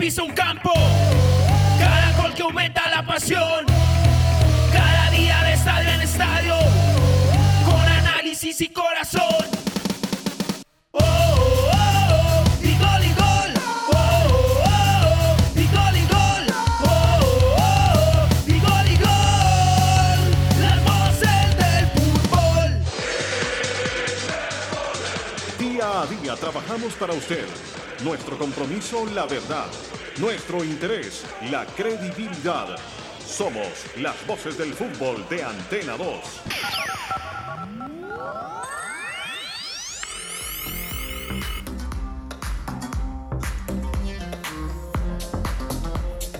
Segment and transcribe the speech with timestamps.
[0.00, 0.72] Pisa un campo,
[1.78, 3.66] cada gol que aumenta la pasión,
[4.72, 6.54] cada día de estadio en estadio,
[7.66, 9.44] con análisis y corazón.
[10.92, 13.52] Oh, oh, oh, y gol gol.
[13.92, 14.00] Oh,
[14.64, 15.96] oh, oh, y gol.
[16.82, 20.20] Oh, oh, oh, y gol y gol.
[20.62, 22.70] Las voces del fútbol.
[25.58, 27.46] Día a día trabajamos para usted.
[28.02, 29.66] Nuestro compromiso, la verdad.
[30.20, 32.76] Nuestro interés, la credibilidad.
[33.26, 36.06] Somos las voces del fútbol de Antena 2.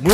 [0.03, 0.13] Muy...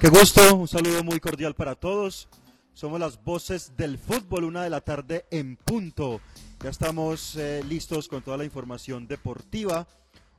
[0.00, 2.28] Qué gusto, un saludo muy cordial para todos.
[2.74, 6.20] Somos las voces del fútbol, una de la tarde en punto.
[6.60, 9.86] Ya estamos eh, listos con toda la información deportiva.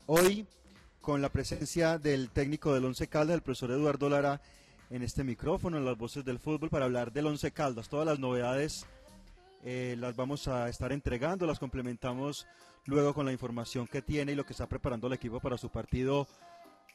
[0.05, 0.45] Hoy
[1.09, 4.41] con la presencia del técnico del Once Caldas, el profesor Eduardo Lara,
[4.91, 7.89] en este micrófono, en las voces del fútbol, para hablar del Once Caldas.
[7.89, 8.85] Todas las novedades
[9.63, 12.45] eh, las vamos a estar entregando, las complementamos
[12.85, 15.69] luego con la información que tiene y lo que está preparando el equipo para su
[15.69, 16.27] partido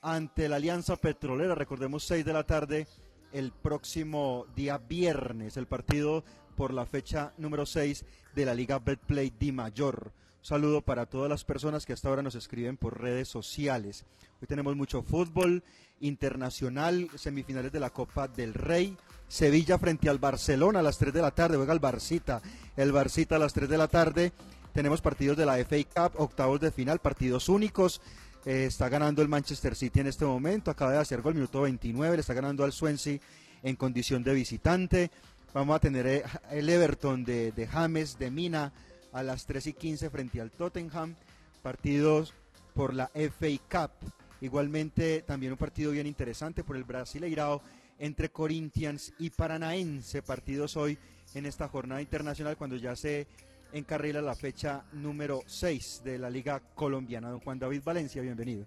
[0.01, 1.57] ante la Alianza Petrolera.
[1.57, 2.87] Recordemos 6 de la tarde
[3.33, 6.23] el próximo día viernes, el partido
[6.57, 10.13] por la fecha número 6 de la Liga Betplay Di Mayor.
[10.45, 14.05] Saludo para todas las personas que hasta ahora nos escriben por redes sociales.
[14.43, 15.63] Hoy tenemos mucho fútbol
[16.01, 18.95] internacional, semifinales de la Copa del Rey.
[19.27, 22.43] Sevilla frente al Barcelona a las 3 de la tarde, juega el Barcita.
[22.77, 24.33] El Barcita a las 3 de la tarde.
[24.75, 28.03] Tenemos partidos de la FA Cup, octavos de final, partidos únicos.
[28.45, 32.17] Eh, está ganando el Manchester City en este momento, acaba de hacer gol, minuto 29,
[32.17, 33.19] le está ganando al Swansea
[33.63, 35.11] en condición de visitante.
[35.55, 38.75] Vamos a tener eh, el Everton de, James, de Mina,
[39.15, 41.15] a las 3 y 15 frente al Tottenham.
[41.63, 42.35] Partidos
[42.75, 44.13] por la FA Cup.
[44.43, 47.63] Igualmente también un partido bien interesante por el Brasileirao
[47.99, 50.21] entre Corinthians y Paranaense.
[50.21, 50.99] Partidos hoy
[51.33, 53.27] en esta jornada internacional cuando ya se
[53.73, 57.31] encarrila la fecha número 6 de la Liga Colombiana.
[57.31, 58.67] Don Juan David Valencia, bienvenido.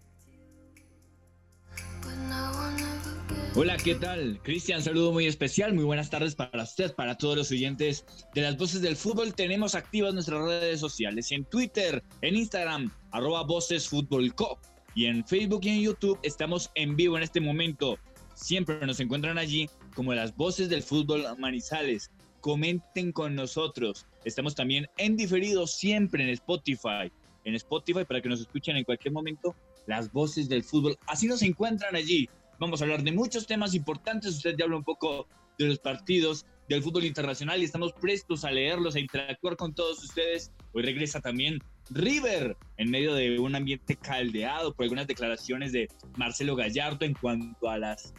[3.59, 4.39] Hola, ¿qué tal?
[4.43, 8.55] Cristian, saludo muy especial, muy buenas tardes para usted, para todos los oyentes de las
[8.55, 9.33] voces del fútbol.
[9.33, 14.59] Tenemos activas nuestras redes sociales en Twitter, en Instagram, arroba Voces Fútbol Co.
[14.93, 17.97] Y en Facebook y en YouTube estamos en vivo en este momento.
[18.35, 22.11] Siempre nos encuentran allí como las voces del fútbol Manizales.
[22.41, 24.05] Comenten con nosotros.
[24.23, 27.11] Estamos también en diferido siempre en Spotify.
[27.43, 29.55] En Spotify para que nos escuchen en cualquier momento
[29.87, 30.95] las voces del fútbol.
[31.07, 32.29] Así nos encuentran allí.
[32.59, 34.35] Vamos a hablar de muchos temas importantes.
[34.35, 35.27] Usted ya habló un poco
[35.59, 40.03] de los partidos del fútbol internacional y estamos prestos a leerlos, a interactuar con todos
[40.03, 40.51] ustedes.
[40.73, 41.59] Hoy regresa también
[41.91, 45.87] River en medio de un ambiente caldeado por algunas declaraciones de
[46.17, 48.13] Marcelo Gallardo en cuanto a las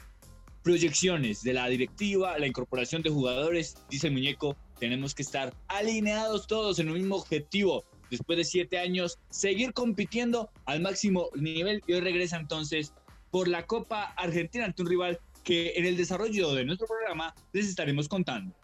[0.63, 3.77] proyecciones de la directiva, la incorporación de jugadores.
[3.91, 7.85] Dice el muñeco, tenemos que estar alineados todos en un mismo objetivo.
[8.09, 12.95] Después de siete años, seguir compitiendo al máximo nivel y hoy regresa entonces
[13.31, 17.69] por la Copa Argentina ante un rival que en el desarrollo de nuestro programa les
[17.69, 18.55] estaremos contando.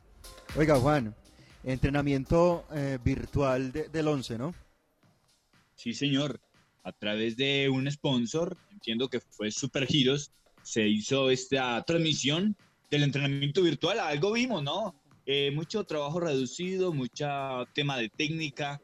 [0.57, 1.15] Oiga, Juan,
[1.65, 4.55] entrenamiento eh, virtual de, del 11, ¿no?
[5.75, 6.41] Sí, señor.
[6.83, 10.31] A través de un sponsor, entiendo que fue Super Giros,
[10.63, 12.55] se hizo esta transmisión
[12.91, 14.01] del entrenamiento virtual.
[14.01, 14.95] Algo vimos, ¿no?
[15.25, 17.27] Eh, mucho trabajo reducido, mucho
[17.75, 18.81] tema de técnica,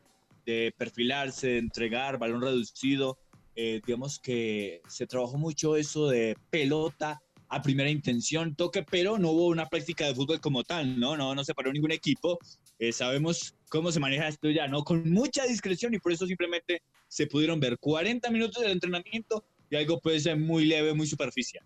[0.47, 3.19] de perfilarse, de entregar, balón reducido
[3.63, 9.33] eh, digamos que se trabajó mucho eso de pelota a primera intención, toque, pero no
[9.33, 11.15] hubo una práctica de fútbol como tal, ¿no?
[11.15, 12.39] No, no se paró ningún equipo.
[12.79, 14.83] Eh, sabemos cómo se maneja esto ya, ¿no?
[14.83, 19.77] Con mucha discreción y por eso simplemente se pudieron ver 40 minutos del entrenamiento y
[19.77, 21.65] algo puede ser muy leve, muy superficial.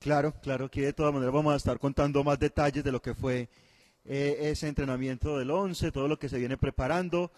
[0.00, 3.14] Claro, claro, que de todas maneras vamos a estar contando más detalles de lo que
[3.14, 3.48] fue
[4.04, 7.32] eh, ese entrenamiento del 11, todo lo que se viene preparando.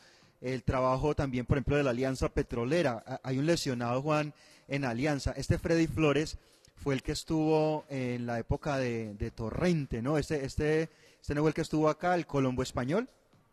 [0.45, 3.21] El trabajo también, por ejemplo, de la Alianza Petrolera.
[3.23, 4.35] Hay un lesionado, Juan,
[4.69, 5.33] en Alianza.
[5.37, 6.37] Este Freddy Flores
[6.77, 10.19] fue el que estuvo en la época de, Torrente, ¿no?
[10.19, 13.09] Este, este, este no fue el que estuvo acá, el Colombo Español.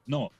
[0.06, 0.32] No,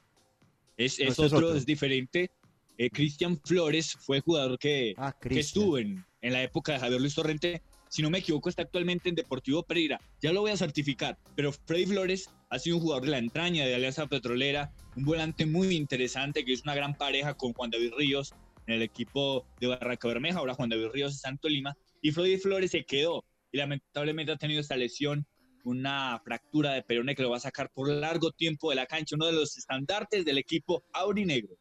[0.76, 2.30] es, este otro, es diferente.
[2.76, 7.00] Eh, Cristian Flores fue jugador que, ah, que estuvo en, en la época de Javier
[7.00, 10.00] Luis Torrente si no me equivoco, está actualmente en Deportivo Pereira.
[10.22, 13.66] Ya lo voy a certificar, pero Freddy Flores ha sido un jugador de la entraña
[13.66, 17.92] de Alianza Petrolera, un volante muy interesante que es una gran pareja con Juan David
[17.94, 18.32] Ríos
[18.66, 22.38] en el equipo de Barranca Bermeja, ahora Juan David Ríos de Santo Lima, y Freddy
[22.38, 25.26] Flores se quedó y lamentablemente ha tenido esta lesión,
[25.62, 29.16] una fractura de perone que lo va a sacar por largo tiempo de la cancha,
[29.16, 31.58] uno de los estandartes del equipo aurinegro.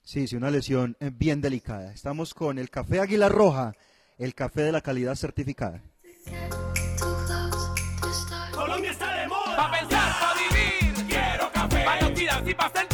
[0.00, 1.92] Sí, sí, una lesión bien delicada.
[1.92, 3.74] Estamos con el Café Águila Roja
[4.18, 5.82] el café de la calidad certificada.
[8.52, 9.56] Colombia está de moda.
[9.56, 11.06] Pa' pensar, pa' vivir.
[11.08, 11.84] Quiero café.
[11.84, 12.93] Pa' identidad y pa' sentir.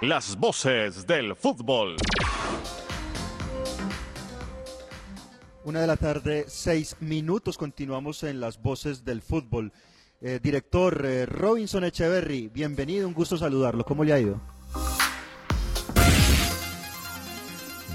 [0.00, 1.94] Las voces del fútbol.
[5.64, 7.57] Una de la tarde, seis minutos.
[7.57, 9.73] Continuamos en las voces del fútbol.
[10.21, 13.85] Eh, director eh, Robinson Echeverry, bienvenido, un gusto saludarlo.
[13.85, 14.40] ¿Cómo le ha ido?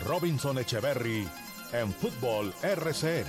[0.05, 1.27] Robinson Echeverry
[1.73, 3.27] en Fútbol RCN.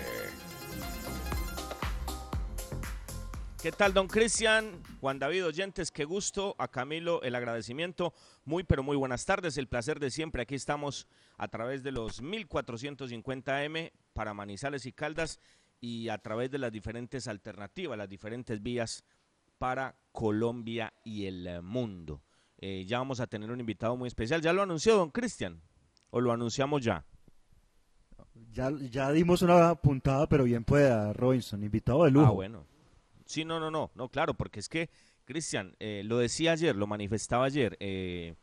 [3.63, 4.83] ¿Qué tal, don Cristian?
[5.01, 6.55] Juan David Oyentes, qué gusto.
[6.59, 8.15] A Camilo, el agradecimiento.
[8.47, 9.59] Muy, pero muy buenas tardes.
[9.59, 10.43] El placer de siempre.
[10.43, 11.07] Aquí estamos
[11.37, 15.39] a través de los 1450M para Manizales y Caldas
[15.79, 19.05] y a través de las diferentes alternativas, las diferentes vías
[19.59, 22.23] para Colombia y el mundo.
[22.57, 24.41] Eh, ya vamos a tener un invitado muy especial.
[24.41, 25.61] ¿Ya lo anunció don Cristian?
[26.09, 27.05] ¿O lo anunciamos ya?
[28.53, 32.27] Ya, ya dimos una puntada, pero bien pueda, Robinson, invitado de lujo.
[32.27, 32.67] Ah, bueno.
[33.25, 34.91] Sí, no, no, no, no, claro, porque es que,
[35.25, 38.35] Cristian, eh, lo decía ayer, lo manifestaba ayer, eh,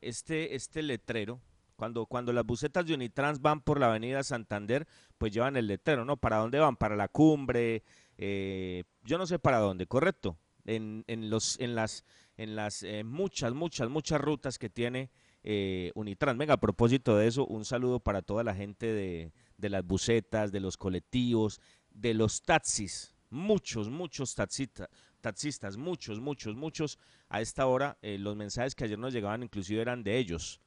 [0.00, 1.40] este, este letrero,
[1.74, 4.86] cuando, cuando las busetas de Unitrans van por la avenida Santander,
[5.16, 6.16] pues llevan el letrero, ¿no?
[6.16, 6.76] ¿Para dónde van?
[6.76, 7.82] Para la cumbre,
[8.16, 10.38] eh, yo no sé para dónde, ¿correcto?
[10.66, 12.04] En, en, los, en las,
[12.36, 15.10] en las muchas, muchas, muchas rutas que tiene
[15.42, 16.38] eh, Unitrans.
[16.38, 19.32] Venga, a propósito de eso, un saludo para toda la gente de,
[19.68, 21.60] las bucetas, de los colectivos,
[21.90, 23.14] de los taxis.
[23.30, 24.88] Muchos, muchos taxistas,
[25.20, 26.98] taxistas muchos, muchos, muchos.
[27.28, 30.60] A esta hora, eh, los mensajes que ayer nos llegaban inclusive eran de ellos.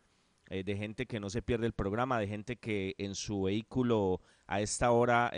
[0.49, 4.19] Eh, de gente que no se pierde el programa, de gente que en su vehículo
[4.47, 5.31] a esta hora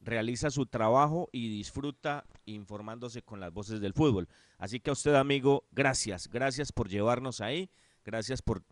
[0.00, 4.28] realiza su trabajo y disfruta informándose con las voces del fútbol.
[4.58, 7.70] Así que a usted, amigo, gracias, gracias por llevarnos ahí,
[8.08, 8.62] gracias por,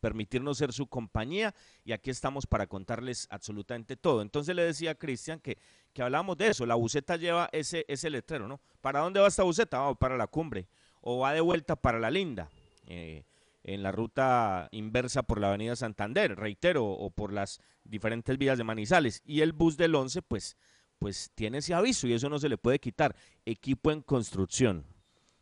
[0.00, 1.52] permitirnos ser su compañía
[1.84, 4.22] y aquí estamos para contarles absolutamente todo.
[4.22, 5.58] Entonces le decía a Cristian que,
[5.92, 8.60] que hablamos de eso, la buceta lleva ese, ese letrero, ¿no?
[8.80, 9.80] ¿Para dónde va esta buceta?
[9.80, 10.68] Va para la cumbre
[11.00, 12.48] o va de vuelta para la linda.
[12.86, 13.24] Eh,
[13.64, 18.62] en la ruta inversa por la avenida Santander, reitero, o por las diferentes vías de
[18.62, 19.20] Manizales.
[19.26, 20.56] Y el bus del 11, pues,
[21.00, 23.16] pues tiene ese aviso y eso no se le puede quitar.
[23.44, 24.86] Equipo en construcción,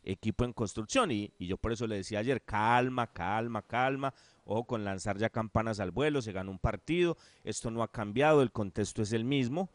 [0.04, 1.10] equipo en construcción.
[1.10, 4.14] Y, yo por eso le decía ayer, calma, calma, calma.
[4.44, 8.42] Ojo con lanzar ya campanas al vuelo, se ganó un partido, esto no ha cambiado,
[8.42, 9.70] el contexto es el mismo.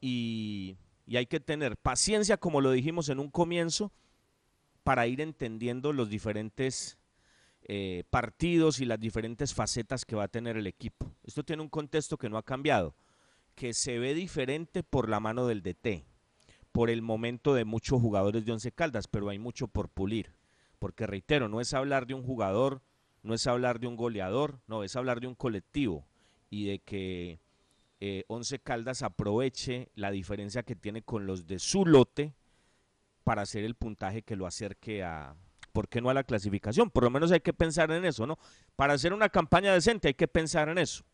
[0.00, 3.92] Y, y hay que tener paciencia, como lo dijimos en un comienzo,
[4.84, 6.98] para ir entendiendo los diferentes
[7.68, 11.12] eh, partidos y las diferentes facetas que va a tener el equipo.
[11.24, 12.94] Esto tiene un contexto que no ha cambiado,
[13.56, 16.04] que se ve diferente por la mano del DT,
[16.76, 20.34] por el momento de muchos jugadores de Once Caldas, pero hay mucho por pulir.
[20.78, 22.82] Porque reitero, no es hablar de un jugador,
[23.22, 26.06] no es hablar de un goleador, no, es hablar de un colectivo
[26.50, 27.40] y de que
[28.00, 32.34] eh, Once Caldas aproveche la diferencia que tiene con los de su lote
[33.24, 35.34] para hacer el puntaje que lo acerque a,
[35.72, 36.90] ¿por qué no a la clasificación?
[36.90, 38.38] Por lo menos hay que pensar en eso, ¿no?
[38.76, 41.04] Para hacer una campaña decente hay que pensar en eso.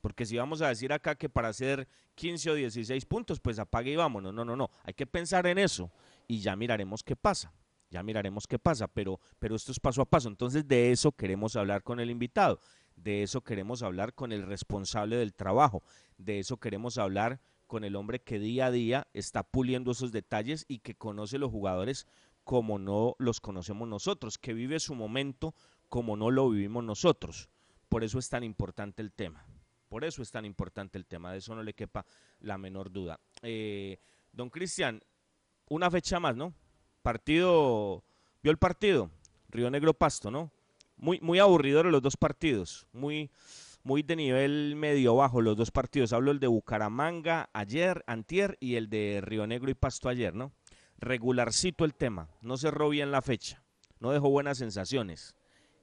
[0.00, 3.92] Porque si vamos a decir acá que para hacer 15 o 16 puntos, pues apague
[3.92, 4.32] y vámonos.
[4.32, 4.70] No, no, no.
[4.84, 5.90] Hay que pensar en eso
[6.26, 7.52] y ya miraremos qué pasa.
[7.90, 10.28] Ya miraremos qué pasa, pero, pero esto es paso a paso.
[10.28, 12.60] Entonces de eso queremos hablar con el invitado.
[12.96, 15.82] De eso queremos hablar con el responsable del trabajo.
[16.16, 20.64] De eso queremos hablar con el hombre que día a día está puliendo esos detalles
[20.68, 22.06] y que conoce los jugadores
[22.44, 25.54] como no los conocemos nosotros, que vive su momento
[25.88, 27.48] como no lo vivimos nosotros.
[27.88, 29.44] Por eso es tan importante el tema.
[29.90, 32.06] Por eso es tan importante el tema, de eso no le quepa
[32.38, 33.18] la menor duda.
[33.42, 33.98] Eh,
[34.32, 35.02] don Cristian,
[35.68, 36.54] una fecha más, ¿no?
[37.02, 38.04] Partido,
[38.40, 39.10] vio el partido,
[39.48, 40.52] Río Negro Pasto, ¿no?
[40.96, 43.32] Muy, muy aburrido los dos partidos, muy,
[43.82, 46.12] muy de nivel medio bajo los dos partidos.
[46.12, 50.52] Hablo el de Bucaramanga ayer, antier, y el de Río Negro y Pasto ayer, ¿no?
[51.00, 53.64] regularcito el tema, no cerró bien la fecha,
[53.98, 55.34] no dejó buenas sensaciones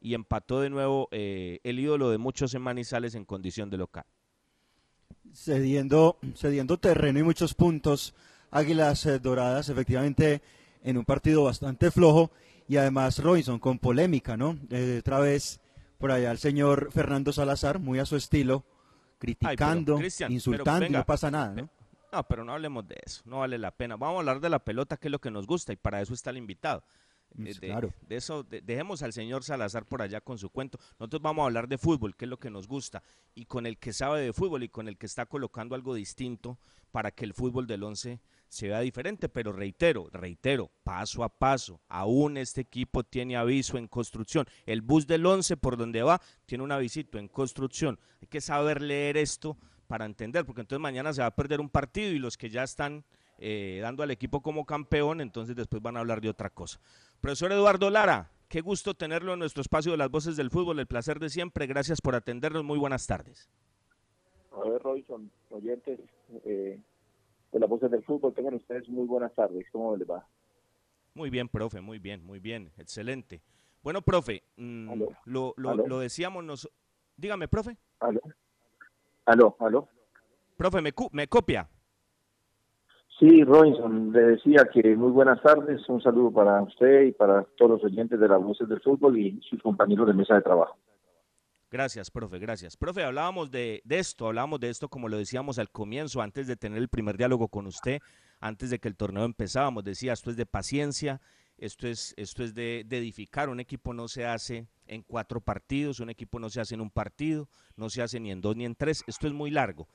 [0.08, 4.06] y empató de nuevo eh, el ídolo de muchos en Manizales en condición de local.
[5.34, 8.16] Cediendo, cediendo terreno y muchos puntos,
[8.50, 10.42] Águilas eh, Doradas, efectivamente
[10.82, 12.32] en un partido bastante flojo
[12.70, 14.58] y además Robinson con polémica, ¿no?
[14.70, 15.60] Eh, otra vez
[15.98, 18.64] por allá el señor Fernando Salazar, muy a su estilo,
[19.20, 20.00] criticando,
[20.30, 21.70] insultando, no pasa nada, ¿no?
[22.14, 23.98] No, pero no hablemos de eso, no vale la pena.
[23.98, 26.14] Vamos a hablar de la pelota, que es lo que nos gusta, y para eso
[26.14, 26.86] está el invitado.
[27.36, 27.94] Mm, Eh, de, claro.
[28.02, 30.80] de eso, de- dejemos al señor Salazar por allá con su cuento.
[31.00, 33.04] Nosotros vamos a hablar de fútbol, que es lo que nos gusta,
[33.36, 36.58] y con el que sabe de fútbol y con el que está colocando algo distinto
[36.92, 39.30] para que el fútbol del once se vea diferente.
[39.30, 44.48] Pero reitero, reitero, paso a paso, aún este equipo tiene aviso en construcción.
[44.66, 48.00] El bus del once por donde va tiene un avisito en construcción.
[48.22, 49.58] Hay que saber leer esto
[49.88, 52.64] para entender, porque entonces mañana se va a perder un partido y los que ya
[52.64, 53.06] están
[53.40, 56.80] eh, dando al equipo como campeón, entonces después van a hablar de otra cosa.
[57.22, 60.88] Profesor Eduardo Lara, qué gusto tenerlo en nuestro espacio de las voces del fútbol, el
[60.88, 63.50] placer de siempre, gracias por atendernos, muy buenas tardes.
[64.52, 66.00] A ver, Robinson, oyentes
[66.46, 66.80] eh,
[67.52, 69.66] de las voces del fútbol, tengan ustedes muy buenas tardes.
[69.72, 70.26] ¿Cómo les va?
[71.14, 73.42] Muy bien, profe, muy bien, muy bien, excelente.
[73.84, 75.08] Bueno, profe, mm, Aló.
[75.26, 75.88] lo, lo- Aló.
[75.88, 76.70] lo decíamos, nos...
[77.16, 77.78] dígame, profe.
[78.00, 78.22] Aló,
[79.26, 79.88] aló, aló.
[80.56, 81.70] Profe, me copia.
[83.20, 85.82] Sí, Robinson, le decía que muy buenas tardes.
[85.90, 89.42] Un saludo para usted y para todos los oyentes de las voces del fútbol y
[89.50, 90.78] sus compañeros de mesa de trabajo.
[91.72, 92.78] Gracias, profe, gracias.
[92.78, 96.56] Profe, hablábamos de, de esto, hablábamos de esto como lo decíamos al comienzo, antes de
[96.56, 98.00] tener el primer diálogo con usted,
[98.40, 101.20] antes de que el torneo empezábamos, decía, esto es de paciencia,
[101.58, 106.00] esto es, esto es de, de edificar, un equipo no se hace en cuatro partidos,
[106.00, 108.64] un equipo no se hace en un partido, no se hace ni en dos ni
[108.64, 109.90] en tres, esto es muy largo.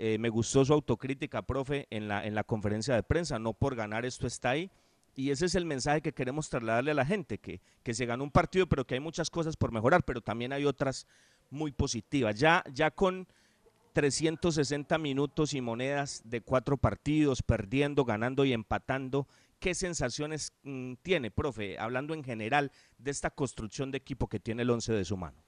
[0.00, 3.74] Eh, me gustó su autocrítica, profe, en la, en la conferencia de prensa, no por
[3.74, 4.70] ganar esto está ahí,
[5.16, 8.22] y ese es el mensaje que queremos trasladarle a la gente, que, que se ganó
[8.22, 11.08] un partido, pero que hay muchas cosas por mejorar, pero también hay otras
[11.50, 12.38] muy positivas.
[12.38, 13.26] Ya, ya con
[13.94, 19.26] 360 minutos y monedas de cuatro partidos, perdiendo, ganando y empatando,
[19.58, 24.62] ¿qué sensaciones mm, tiene, profe, hablando en general de esta construcción de equipo que tiene
[24.62, 25.42] el 11 de su mano?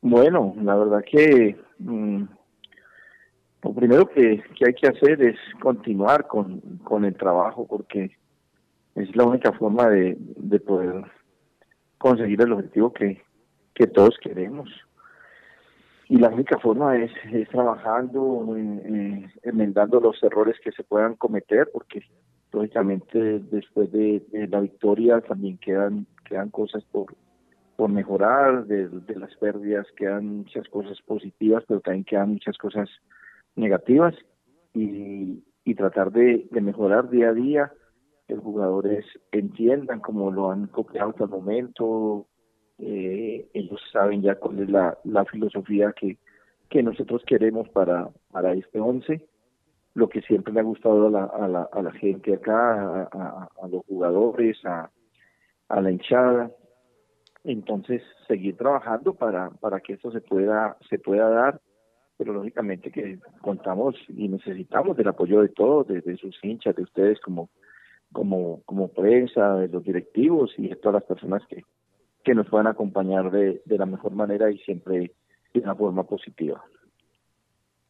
[0.00, 2.22] Bueno, la verdad que mm,
[3.62, 8.16] lo primero que, que hay que hacer es continuar con, con el trabajo porque
[8.94, 11.04] es la única forma de, de poder
[11.98, 13.22] conseguir el objetivo que,
[13.74, 14.68] que todos queremos.
[16.08, 21.68] y la única forma es, es trabajando, eh, enmendando los errores que se puedan cometer,
[21.72, 22.02] porque
[22.52, 27.14] lógicamente después de, la victoria también quedan quedan cosas por
[27.76, 32.88] por mejorar, de, las pérdidas quedan muchas cosas positivas, pero también quedan muchas cosas
[33.56, 34.14] negativas
[34.74, 37.72] y, y tratar de, de mejorar día a día,
[38.26, 42.26] que los jugadores entiendan como lo han copiado hasta el momento,
[42.78, 46.18] eh, ellos saben ya cuál es la, la filosofía que,
[46.68, 49.26] que nosotros queremos para, para este once,
[49.94, 53.48] lo que siempre le ha gustado a la, a la, a la gente acá, a,
[53.60, 54.90] a, los jugadores, a,
[55.68, 56.52] a la hinchada.
[57.44, 61.60] Entonces, seguir trabajando para, para que esto se pueda, se pueda dar,
[62.18, 67.20] pero lógicamente que contamos y necesitamos del apoyo de todos, de, sus hinchas, de ustedes
[67.20, 67.48] como,
[68.12, 71.64] como, como prensa, de los directivos y de todas las personas que,
[72.24, 75.12] que nos puedan acompañar de, de la mejor manera y siempre
[75.54, 76.62] de una forma positiva.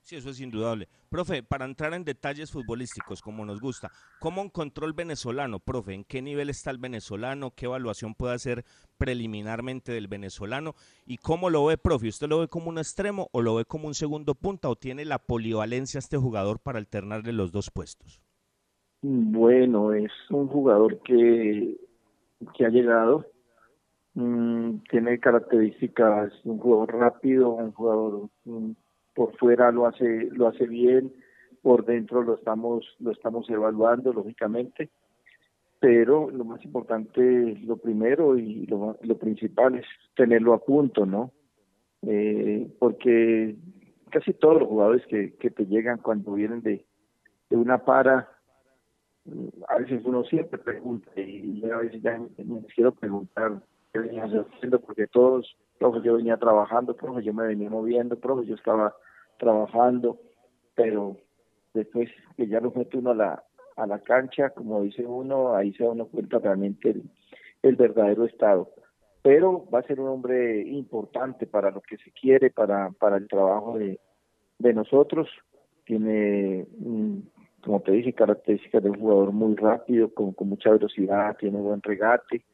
[0.08, 0.88] Sí, eso es indudable.
[1.10, 5.92] Profe, para entrar en detalles futbolísticos, como nos gusta, ¿cómo encontró el venezolano, profe?
[5.92, 7.50] ¿En qué nivel está el venezolano?
[7.54, 8.64] ¿Qué evaluación puede hacer
[8.96, 10.72] preliminarmente del venezolano?
[11.04, 12.08] ¿Y cómo lo ve, profe?
[12.08, 15.04] ¿Usted lo ve como un extremo o lo ve como un segundo punta o tiene
[15.04, 18.22] la polivalencia este jugador para alternarle los dos puestos?
[19.02, 21.76] Bueno, es un jugador que,
[22.56, 23.26] que ha llegado,
[24.14, 28.28] Mm, tiene características un jugador rápido, un jugador
[29.18, 31.12] por fuera lo hace lo hace bien,
[31.60, 34.90] por dentro lo estamos lo estamos evaluando lógicamente,
[35.80, 37.20] pero lo más importante,
[37.64, 41.32] lo primero y lo, lo principal es tenerlo a punto, ¿no?
[42.02, 43.56] Eh, porque
[44.08, 46.86] casi todos los jugadores que, que te llegan cuando vienen de,
[47.50, 48.28] de una para,
[49.66, 53.60] a veces uno siempre pregunta y a veces ya me quiero preguntar
[53.92, 58.46] que venía haciendo, porque todos, profe, yo venía trabajando, profe, yo me venía moviendo, profe,
[58.46, 58.94] yo estaba
[59.38, 60.18] trabajando,
[60.74, 61.16] pero
[61.74, 63.44] después que ya lo mete uno a la,
[63.76, 66.94] a la cancha, como dice uno, ahí se da uno cuenta realmente
[67.62, 68.70] el, verdadero estado.
[69.22, 73.28] Pero va a ser un hombre importante para lo que se quiere, para, para el
[73.28, 74.00] trabajo de,
[74.58, 75.28] de nosotros.
[75.84, 76.66] Tiene,
[77.62, 81.82] como te dije, características de un jugador muy rápido, con, con mucha velocidad, tiene buen
[81.82, 82.44] regate,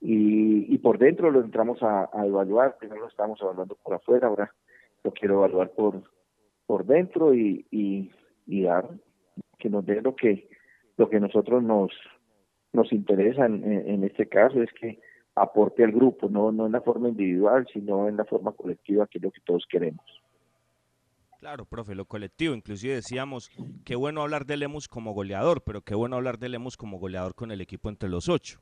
[0.00, 4.52] y, y por dentro lo entramos a, evaluar, primero lo estamos evaluando por afuera, ahora
[5.02, 6.02] lo quiero evaluar por,
[6.66, 8.10] por dentro y, y,
[8.46, 8.88] y dar
[9.58, 10.48] que nos dé lo que
[10.96, 11.90] lo que nosotros nos
[12.72, 14.98] nos interesa en, en, este caso es que
[15.34, 19.18] aporte al grupo, no, no en la forma individual, sino en la forma colectiva, que
[19.18, 20.04] es lo que todos queremos.
[21.38, 22.54] Claro, profe, lo colectivo.
[22.54, 23.50] Inclusive decíamos,
[23.84, 27.34] qué bueno hablar de Lemus como goleador, pero qué bueno hablar de Lemus como goleador
[27.34, 28.60] con el equipo entre los ocho.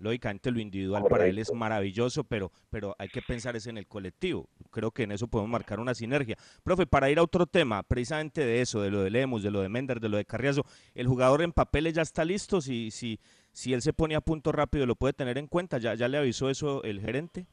[0.00, 3.86] Lógicamente lo individual para él es maravilloso, pero, pero hay que pensar es en el
[3.86, 4.48] colectivo.
[4.70, 6.36] Creo que en eso podemos marcar una sinergia.
[6.64, 9.60] Profe, para ir a otro tema, precisamente de eso, de lo de Lemus, de lo
[9.60, 12.60] de Mender, de lo de Carriazo, ¿el jugador en papeles ya está listo?
[12.60, 13.20] Si, si,
[13.52, 15.78] si él se pone a punto rápido, ¿lo puede tener en cuenta?
[15.78, 17.46] ¿Ya, ya le avisó eso el gerente?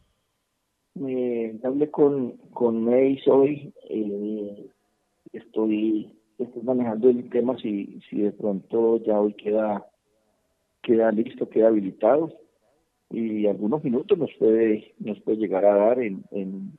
[0.96, 4.70] Eh, hablé con, con hoy, eh,
[5.32, 9.86] estoy, estoy manejando el tema si, si de pronto ya hoy queda
[10.90, 12.34] queda listo, queda habilitado
[13.12, 16.74] y algunos minutos nos puede nos puede llegar a dar en, en,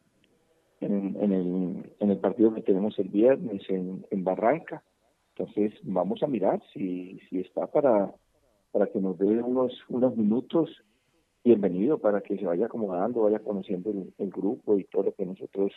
[0.81, 4.83] en, el, el partido que tenemos el viernes en, Barranca.
[5.37, 8.13] Entonces vamos a mirar si, si está para,
[8.73, 10.69] para que nos dé unos, unos minutos.
[11.45, 15.73] Bienvenido para que se vaya acomodando, vaya conociendo el, grupo y todo lo que nosotros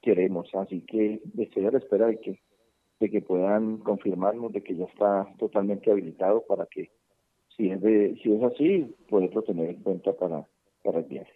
[0.00, 0.48] queremos.
[0.54, 2.40] Así que estoy a la espera de que,
[2.98, 6.90] de que puedan confirmarnos de que ya está totalmente habilitado para que
[7.58, 8.94] si es, de, si es así,
[9.46, 10.46] tener en cuenta para,
[10.82, 11.32] para el viaje.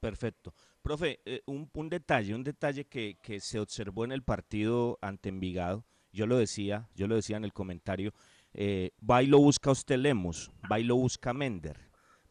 [0.00, 0.54] Perfecto.
[0.82, 5.28] Profe, eh, un, un, detalle, un detalle que, que, se observó en el partido ante
[5.28, 8.12] Envigado, yo lo decía, yo lo decía en el comentario,
[8.54, 11.76] eh, busca usted Lemos, va busca Mender,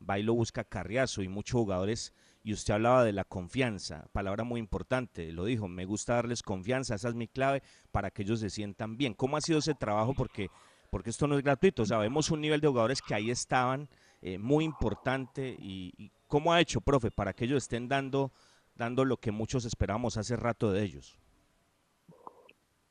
[0.08, 4.44] va y lo busca Carriazo y muchos jugadores, y usted hablaba de la confianza, palabra
[4.44, 8.40] muy importante, lo dijo, me gusta darles confianza, esa es mi clave para que ellos
[8.40, 9.14] se sientan bien.
[9.14, 10.14] ¿Cómo ha sido ese trabajo?
[10.16, 10.48] Porque
[10.90, 11.86] porque esto no es gratuito.
[11.86, 13.88] Sabemos un nivel de jugadores que ahí estaban
[14.22, 18.32] eh, muy importante y, cómo ha hecho, profe, para que ellos estén dando,
[18.76, 21.18] dando lo que muchos esperamos hace rato de ellos.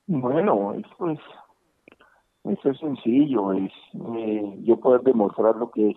[0.06, 1.18] Bueno, es,
[2.64, 3.72] es sencillo, es
[4.16, 5.96] eh, yo poder demostrar lo que es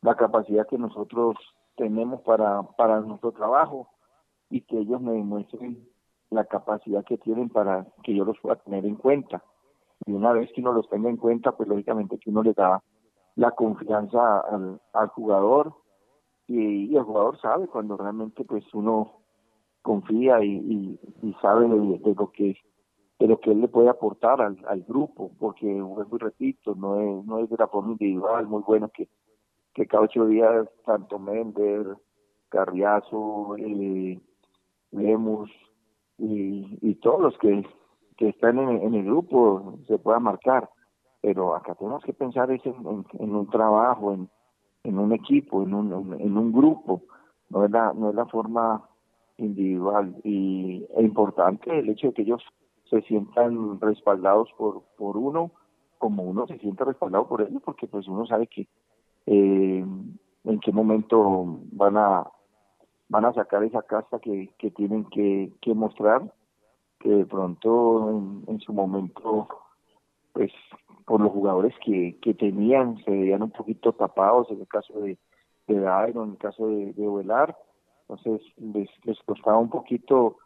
[0.00, 1.36] la capacidad que nosotros
[1.76, 3.88] tenemos para, para nuestro trabajo
[4.48, 5.88] y que ellos me demuestren
[6.30, 9.42] la capacidad que tienen para que yo los pueda tener en cuenta
[10.06, 12.82] y una vez que uno los tenga en cuenta, pues lógicamente que uno le da
[13.36, 15.74] la confianza al, jugador
[16.46, 19.22] y, el jugador sabe cuando realmente pues uno
[19.80, 22.56] confía y, y, sabe de, lo que
[23.18, 27.00] de lo que él le puede aportar al, al grupo, porque vuelvo y repito, no
[27.00, 29.08] es, no es de la forma individual, muy bueno que,
[29.74, 31.96] que cada ocho días tanto Mender,
[32.48, 34.20] Carriazo, eh,
[36.18, 37.64] y, y todos los que,
[38.16, 40.68] que están en, el grupo se puedan marcar,
[41.20, 44.28] pero acá tenemos que pensar en, en, un trabajo, en,
[44.84, 47.02] en un equipo, en un, en un grupo,
[47.50, 48.88] no es la, no es la forma
[49.38, 50.16] individual.
[50.24, 52.42] Y es importante el hecho de que ellos
[52.90, 55.50] se sientan respaldados por, por uno,
[55.98, 58.68] como uno se siente respaldado por ellos, porque pues uno sabe que
[59.26, 59.84] eh,
[60.44, 62.26] en qué momento van a
[63.08, 66.32] van a sacar esa casta que, que tienen que, que mostrar,
[67.02, 68.10] que de pronto
[68.46, 69.48] en, su momento,
[70.32, 70.52] pues
[71.04, 75.18] por los jugadores que, que tenían, se veían un poquito tapados, en el caso de,
[75.66, 77.56] de en el caso de, de Ovelar,
[78.02, 80.36] entonces les, les costaba un poquito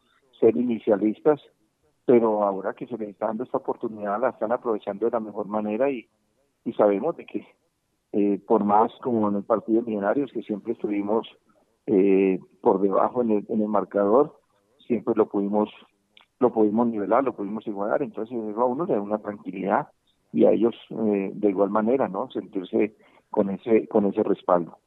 [0.41, 1.41] ser inicialistas,
[2.07, 5.47] pero ahora que se les está dando esta oportunidad la están aprovechando de la mejor
[5.49, 6.09] manera y,
[6.65, 7.47] y sabemos de que
[8.13, 11.29] eh, por más como en el partido de Millonarios que siempre estuvimos
[11.87, 14.39] eh, por debajo en el, en el marcador,
[14.87, 15.69] siempre lo pudimos
[16.39, 19.89] lo pudimos nivelar, lo pudimos igualar, entonces a uno le da una tranquilidad
[20.33, 22.31] y a ellos eh, de igual manera, ¿no?
[22.31, 22.97] Sentirse
[23.31, 24.79] con ese con ese respaldo.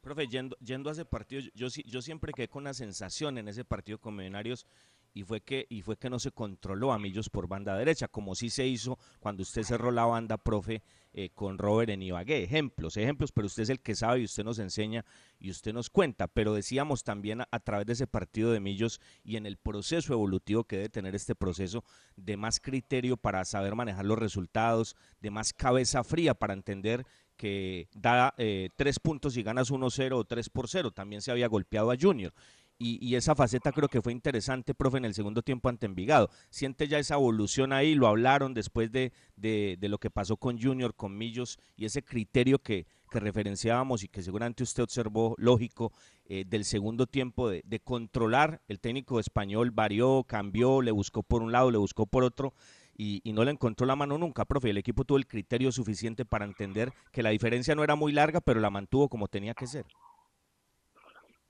[0.00, 3.64] Profe, yendo, yendo a ese partido, yo, yo siempre quedé con la sensación en ese
[3.64, 4.66] partido con Millonarios
[5.14, 8.34] y fue que y fue que no se controló a Millos por banda derecha, como
[8.34, 10.82] sí se hizo cuando usted cerró la banda, profe,
[11.14, 12.44] eh, con Robert en Ibagué.
[12.44, 15.04] Ejemplos, ejemplos, pero usted es el que sabe y usted nos enseña
[15.40, 16.28] y usted nos cuenta.
[16.28, 20.64] Pero decíamos también a, través de ese partido de Millos y en el proceso evolutivo
[20.64, 21.82] que debe tener este proceso
[22.16, 27.04] de más criterio para saber manejar los resultados, de más cabeza fría para entender
[27.36, 30.90] que da eh, tres puntos y ganas 1-0 o 3 por 0.
[30.90, 32.32] También se había golpeado a Junior
[32.80, 36.30] y, esa faceta creo que fue interesante, profe, en el segundo tiempo ante Envigado.
[36.50, 37.96] ¿Siente ya esa evolución ahí?
[37.96, 42.60] Lo hablaron después de, de, lo que pasó con Junior, con Millos, y ese criterio
[42.60, 45.92] que, que referenciábamos y que seguramente usted observó lógico
[46.26, 48.62] eh, del segundo tiempo de, de, controlar.
[48.68, 52.54] El técnico español varió, cambió, le buscó por un lado, le buscó por otro.
[52.96, 54.70] Y, y, no le encontró la mano nunca, profe.
[54.70, 58.40] El equipo tuvo el criterio suficiente para entender que la diferencia no era muy larga,
[58.40, 59.86] pero la mantuvo como tenía que ser.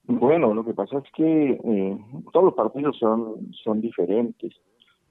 [0.08, 1.98] Bueno, lo que pasa es que eh,
[2.32, 4.54] todos los partidos son, son diferentes.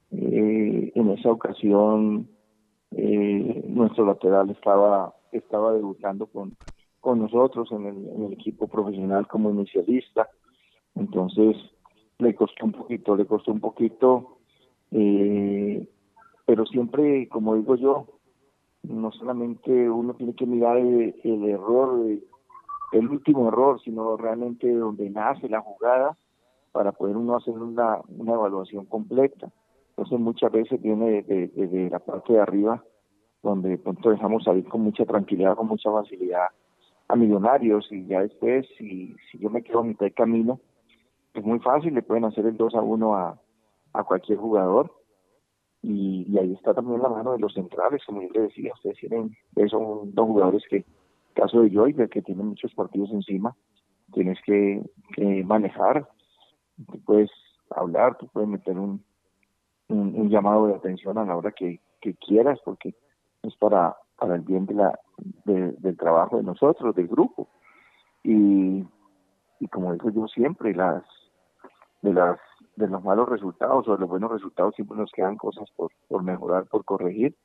[0.09, 2.27] Eh, en esa ocasión,
[2.89, 6.57] eh, nuestro lateral estaba, estaba debutando con,
[6.99, 10.29] con nosotros en el, equipo profesional como inicialista.
[10.95, 11.55] Entonces,
[12.17, 14.39] le costó un poquito, le costó un poquito,
[14.89, 18.07] pero siempre, como digo yo,
[18.81, 22.23] no solamente uno tiene que mirar el, el error de
[22.91, 26.17] el último error, sino realmente donde nace la jugada
[26.71, 29.51] para poder uno hacer una, una evaluación completa.
[29.89, 32.83] Entonces muchas veces viene de, la parte de arriba,
[33.41, 36.47] donde de pronto dejamos salir con mucha tranquilidad, con mucha facilidad
[37.09, 40.59] a millonarios y ya después, si, si yo me quedo a mitad de camino,
[41.33, 43.39] es muy fácil, le pueden hacer el 2 a 1 a,
[43.93, 44.93] a cualquier jugador.
[45.81, 48.97] Y, y, ahí está también la mano de los centrales, como yo le decía, ustedes
[48.97, 49.35] tienen,
[49.69, 50.83] son dos jugadores que
[51.37, 53.55] caso de Joy, que tiene muchos partidos encima,
[54.13, 54.83] tienes que,
[55.45, 56.07] manejar,
[56.91, 57.31] tú puedes
[57.69, 59.03] hablar, tú puedes meter un,
[59.89, 61.79] un, llamado de atención a la hora que,
[62.25, 62.95] quieras, porque
[63.43, 64.97] es para, para el bien de la,
[65.45, 67.49] del trabajo de nosotros, del grupo.
[68.23, 68.85] Y,
[69.59, 71.03] y como digo yo siempre, las
[72.01, 72.39] de las
[72.77, 76.23] de los malos resultados o de los buenos resultados siempre nos quedan cosas por, por
[76.23, 77.35] mejorar, por corregir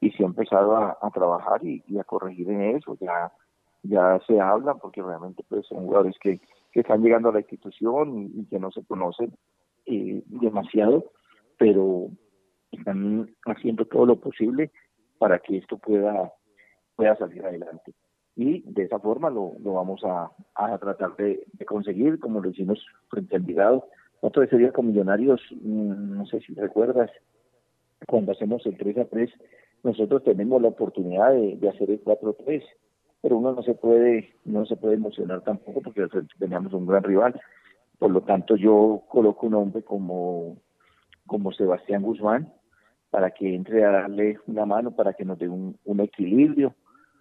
[0.00, 2.96] y se ha empezado a, trabajar y, a corregir en eso.
[3.00, 3.32] Ya,
[3.82, 6.40] ya se habla porque realmente pues son jugadores que,
[6.72, 9.32] que están llegando a la institución y, que no se conocen
[9.86, 11.04] eh, demasiado,
[11.58, 12.08] pero
[12.70, 14.70] están haciendo todo lo posible
[15.18, 16.32] para que esto pueda,
[16.94, 17.94] pueda salir adelante.
[18.34, 22.84] Y de esa forma lo, lo vamos a, a tratar de, conseguir, como lo hicimos
[23.08, 23.88] frente al Vigado.
[24.20, 27.10] Otro ese día con Millonarios, mm, no sé si recuerdas,
[28.06, 29.30] cuando hacemos el 3 a 3,
[29.86, 32.62] nosotros tenemos la oportunidad de, hacer el 4-3,
[33.22, 36.06] pero uno no se puede no se puede emocionar tampoco porque
[36.38, 37.40] teníamos un gran rival.
[37.98, 40.56] Por lo tanto, yo coloco un hombre como,
[41.26, 42.52] como Sebastián Guzmán
[43.10, 46.74] para que entre a darle una mano, para que nos dé un, equilibrio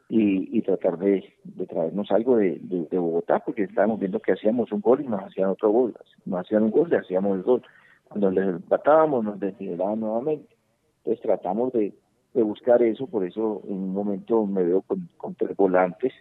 [0.09, 1.23] y, tratar de,
[1.69, 2.59] traernos algo de,
[2.91, 5.95] Bogotá, porque estábamos viendo que hacíamos un gol y nos hacían otro gol.
[6.25, 7.61] Nos hacían un gol, le hacíamos el gol.
[8.05, 10.55] Cuando les empatábamos, nos desnivelaban nuevamente.
[10.97, 11.93] Entonces tratamos de,
[12.35, 16.13] de buscar eso, por eso en un momento me veo con, tres volantes.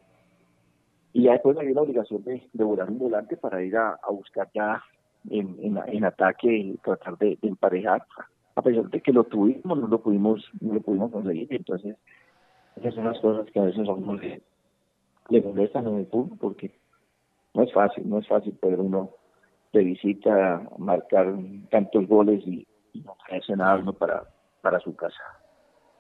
[1.13, 4.49] Y ya después hay una obligación de, de volar un volante para ir a, buscar
[4.55, 4.81] ya
[5.29, 8.07] en, en, en ataque tratar de, emparejar.
[8.55, 11.49] A pesar de que lo tuvimos, no lo pudimos, no lo pudimos conseguir.
[11.51, 11.97] Entonces,
[12.77, 14.41] esas son las cosas que a veces a uno le,
[15.31, 16.79] le molestan en el fútbol porque
[17.55, 19.11] no es fácil, no es fácil poder uno
[19.73, 21.35] de visita marcar
[21.73, 24.23] tantos goles y, y no traerse nada uno para,
[24.63, 25.21] para su casa.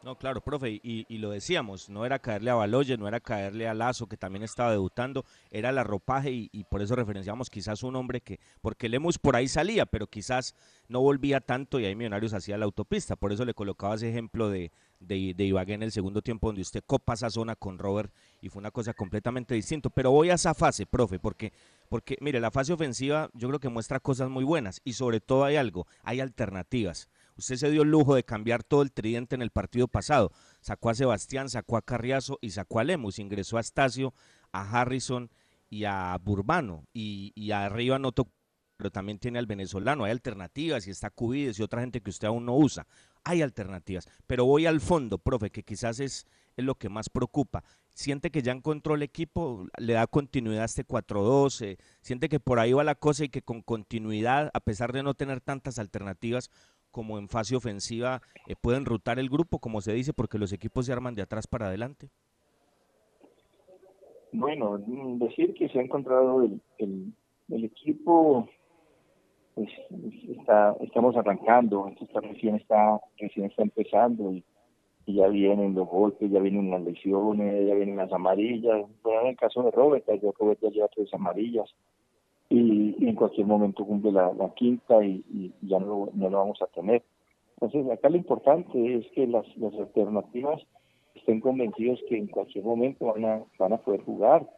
[0.04, 3.72] No, claro, profe, y, lo decíamos, no era caerle a Baloye, no era caerle a
[3.72, 8.20] Lazo, que también estaba debutando, era la ropaje y, por eso referenciamos quizás un hombre
[8.20, 10.54] que, porque Lemus por ahí salía, pero quizás
[10.88, 14.50] no volvía tanto y ahí Millonarios hacía la autopista, por eso le colocaba ese ejemplo
[14.50, 18.12] de, de, de Ibagué en el segundo tiempo donde usted copa esa zona con Robert
[18.42, 19.88] y fue una cosa completamente distinta.
[19.88, 21.50] Pero voy a esa fase, profe, porque,
[21.88, 25.44] porque mire, la fase ofensiva yo creo que muestra cosas muy buenas y sobre todo
[25.44, 27.08] hay algo, hay alternativas.
[27.36, 30.32] Usted se dio el lujo de cambiar todo el tridente en el partido pasado.
[30.60, 33.18] Sacó a Sebastián, sacó a Carriazo y sacó a Lemus.
[33.18, 34.14] Ingresó a Estacio,
[34.52, 35.30] a Harrison
[35.68, 36.84] y a Burbano.
[36.92, 38.32] Y, arriba no tocó,
[38.76, 40.04] pero también tiene al venezolano.
[40.04, 42.86] Hay alternativas y está Cubides y otra gente que usted aún no usa.
[43.24, 44.08] Hay alternativas.
[44.26, 47.64] Pero voy al fondo, profe, que quizás es, es lo que más preocupa.
[47.94, 52.40] Siente que ya encontró el equipo, le da continuidad a este 4-2, eh, siente que
[52.40, 55.78] por ahí va la cosa y que con continuidad, a pesar de no tener tantas
[55.78, 56.50] alternativas,
[56.94, 60.86] como en fase ofensiva eh, pueden rutar el grupo, como se dice, porque los equipos
[60.86, 62.08] se arman de atrás para adelante?
[64.32, 64.78] Bueno,
[65.18, 67.12] decir que se ha encontrado el, el,
[67.50, 68.48] el equipo,
[69.54, 69.68] pues
[70.28, 74.44] está, estamos arrancando, esto recién está, recién está empezando y,
[75.06, 78.86] y, ya vienen los golpes, ya vienen las lesiones, ya vienen las amarillas.
[79.02, 80.06] Bueno, en el caso de Robert,
[80.38, 81.74] Robert ya lleva tres amarillas
[82.48, 86.66] y, en cualquier momento cumple la, quinta y, ya no lo, no lo vamos a
[86.66, 87.02] tener.
[87.60, 89.46] Entonces, acá lo importante es que las,
[89.78, 90.62] alternativas
[91.14, 94.48] estén convencidos que en cualquier momento van a, van a poder jugar.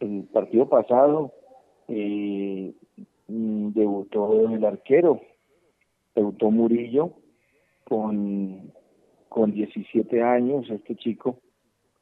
[0.00, 1.32] El partido pasado
[1.88, 2.72] eh,
[3.28, 5.20] debutó el arquero,
[6.14, 7.12] debutó Murillo
[7.84, 8.72] con,
[9.28, 11.38] con 17 años, este chico,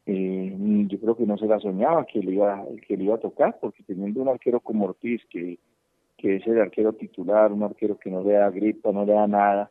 [0.07, 0.57] eh,
[0.89, 3.59] yo creo que no se la soñaba que le iba que le iba a tocar
[3.61, 5.59] porque teniendo un arquero como Ortiz que,
[6.17, 9.27] que es el arquero titular un arquero que no le da gripa no le da
[9.29, 9.71] nada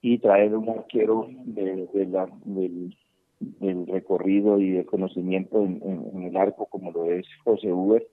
[0.00, 6.92] y traer un arquero del, del, recorrido y de conocimiento en, en, el arco como
[6.92, 8.06] lo es José Uber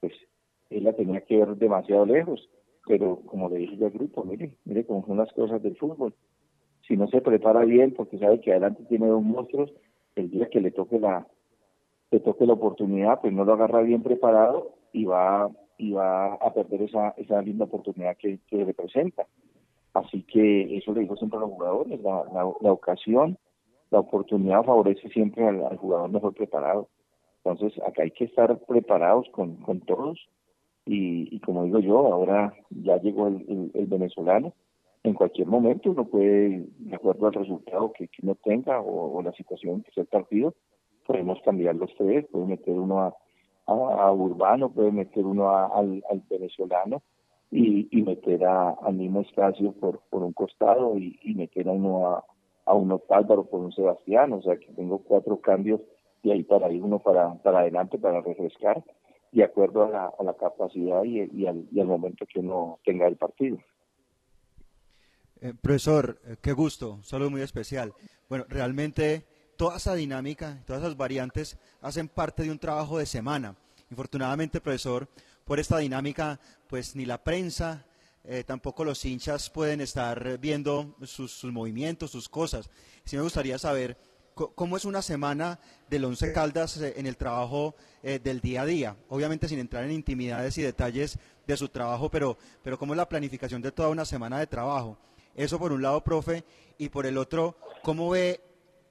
[0.00, 0.12] pues
[0.70, 2.48] él la tenía que ver demasiado lejos.
[2.86, 6.14] Pero como le dije al grupo mire mire cómo son las cosas del fútbol.
[6.86, 9.72] Si no se prepara bien porque sabe que adelante tiene dos monstruos
[10.16, 11.26] el día que le toque la
[12.10, 16.52] le toque la oportunidad, pues no lo agarra bien preparado y va y va a
[16.52, 19.26] perder esa esa linda oportunidad que, que representa.
[19.94, 23.36] Así que eso le digo siempre a los jugadores, la, la, ocasión,
[23.90, 26.88] la oportunidad favorece siempre al, al, jugador mejor preparado.
[27.44, 30.18] Entonces acá hay que estar preparados con, con todos
[30.86, 34.54] y, y como digo yo, ahora ya llegó el, el, el venezolano,
[35.02, 39.82] en cualquier momento uno puede, de acuerdo al resultado que, uno tenga o, la situación
[39.82, 40.54] que sea el partido,
[41.06, 43.14] podemos cambiar los tres, puede meter uno a,
[43.66, 47.02] a, Urbano, puede meter uno a, al, venezolano
[47.50, 51.72] y, y meter a, al mismo espacio por, por un costado y, y meter a
[51.72, 52.24] uno a,
[52.66, 55.80] a uno Álvaro por un Sebastián, o sea que tengo cuatro cambios
[56.22, 58.84] y ahí para ir uno para, para adelante para refrescar
[59.32, 63.16] de acuerdo a la, a la capacidad y, y al momento que uno tenga el
[63.16, 63.58] partido.
[65.42, 67.94] Eh, profesor, eh, qué gusto, un saludo muy especial.
[68.28, 69.24] Bueno, realmente
[69.56, 73.56] toda esa dinámica, todas esas variantes hacen parte de un trabajo de semana.
[73.90, 75.08] Infortunadamente, profesor,
[75.46, 77.86] por esta dinámica, pues ni la prensa,
[78.24, 82.68] eh, tampoco los hinchas pueden estar viendo sus, movimientos, sus cosas.
[83.04, 83.96] Sí me gustaría saber
[84.34, 88.96] cómo es una semana del Once Caldas eh, en el trabajo del día a día.
[89.08, 93.08] Obviamente sin entrar en intimidades y detalles de su trabajo, pero, pero cómo es la
[93.08, 94.98] planificación de toda una semana de trabajo.
[95.40, 96.44] Eso por un lado, profe,
[96.76, 98.40] y por el otro, ¿cómo ve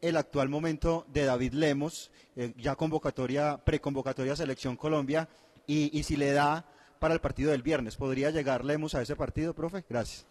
[0.01, 5.29] el actual momento de David Lemos, eh, ya convocatoria, preconvocatoria Selección Colombia,
[5.67, 6.65] y, y, si le da
[6.97, 7.97] para el partido del viernes?
[7.97, 9.83] ¿Podría llegar Lemos a ese partido, profe?
[9.87, 10.25] Gracias.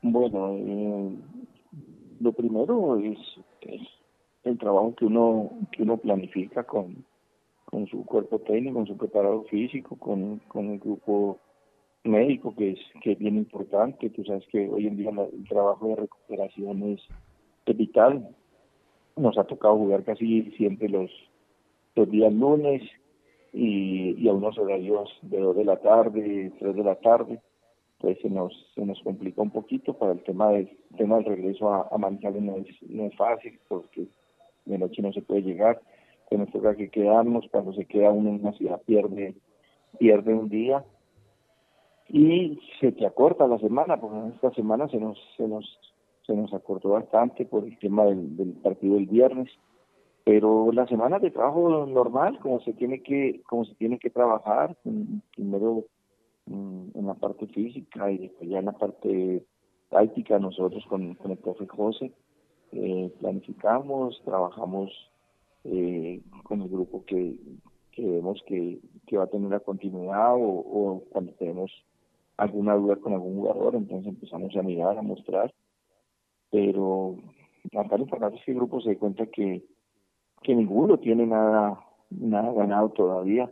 [0.00, 1.16] Bueno, eh,
[2.20, 3.18] lo primero es,
[3.60, 3.82] es,
[4.44, 7.04] el trabajo que uno que uno planifica con,
[7.66, 11.38] con su cuerpo técnico, con su preparador físico, con, con el grupo
[12.04, 15.88] médico que es que es bien importante tú sabes que hoy en día el trabajo
[15.88, 17.00] de recuperación es,
[17.66, 18.28] vital.
[19.16, 21.10] Nos ha tocado jugar casi siempre los
[21.94, 22.82] los días lunes
[23.52, 27.40] y, y a unos horarios de dos de la tarde tres de la tarde.
[27.98, 31.72] Pues se nos se nos complica un poquito para el tema del tema del regreso
[31.72, 34.06] a, a no es no es fácil porque
[34.66, 35.80] de noche no se puede llegar.
[36.28, 39.34] Que nos toca que quedarnos cuando se queda uno en una ciudad pierde
[39.98, 40.84] pierde un día
[42.14, 45.64] y se te acorta la semana, porque esta semana se nos, se nos,
[46.24, 49.50] se nos acortó bastante por el tema del, partido del viernes,
[50.22, 54.76] pero la semana de trabajo normal, como se tiene que, como se tiene que trabajar,
[55.34, 55.86] primero
[56.46, 59.44] mm, en la parte física y después ya en la parte
[59.90, 62.12] táctica, nosotros con, con el profe José,
[62.70, 64.92] eh, planificamos, trabajamos
[65.64, 67.34] eh, con el grupo que,
[67.90, 71.72] que vemos que, que, va a tener la continuidad o, cuando tenemos
[72.36, 75.52] alguna duda con algún jugador, entonces empezamos a mirar, a mostrar,
[76.50, 77.16] pero
[77.76, 79.64] acá lo importante es el grupo se dé cuenta que,
[80.42, 81.78] que ninguno tiene nada,
[82.10, 83.50] nada ganado todavía,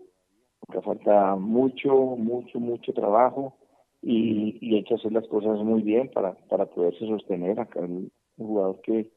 [0.60, 3.56] porque falta mucho, mucho, mucho trabajo
[4.00, 7.60] y, y hay que hacer las cosas muy bien para, para poderse sostener.
[7.60, 9.10] Acá el, jugador que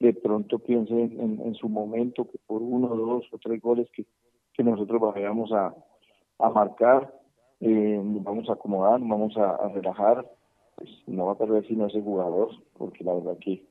[0.00, 4.04] de pronto piense en, en, su momento que por uno, dos o tres goles que,
[4.52, 5.74] que nosotros vayamos a,
[6.38, 7.12] a marcar,
[7.60, 10.26] eh, vamos a acomodar, vamos a, relajar,
[10.76, 13.64] pues no va a perder sino ese jugador, porque la verdad que,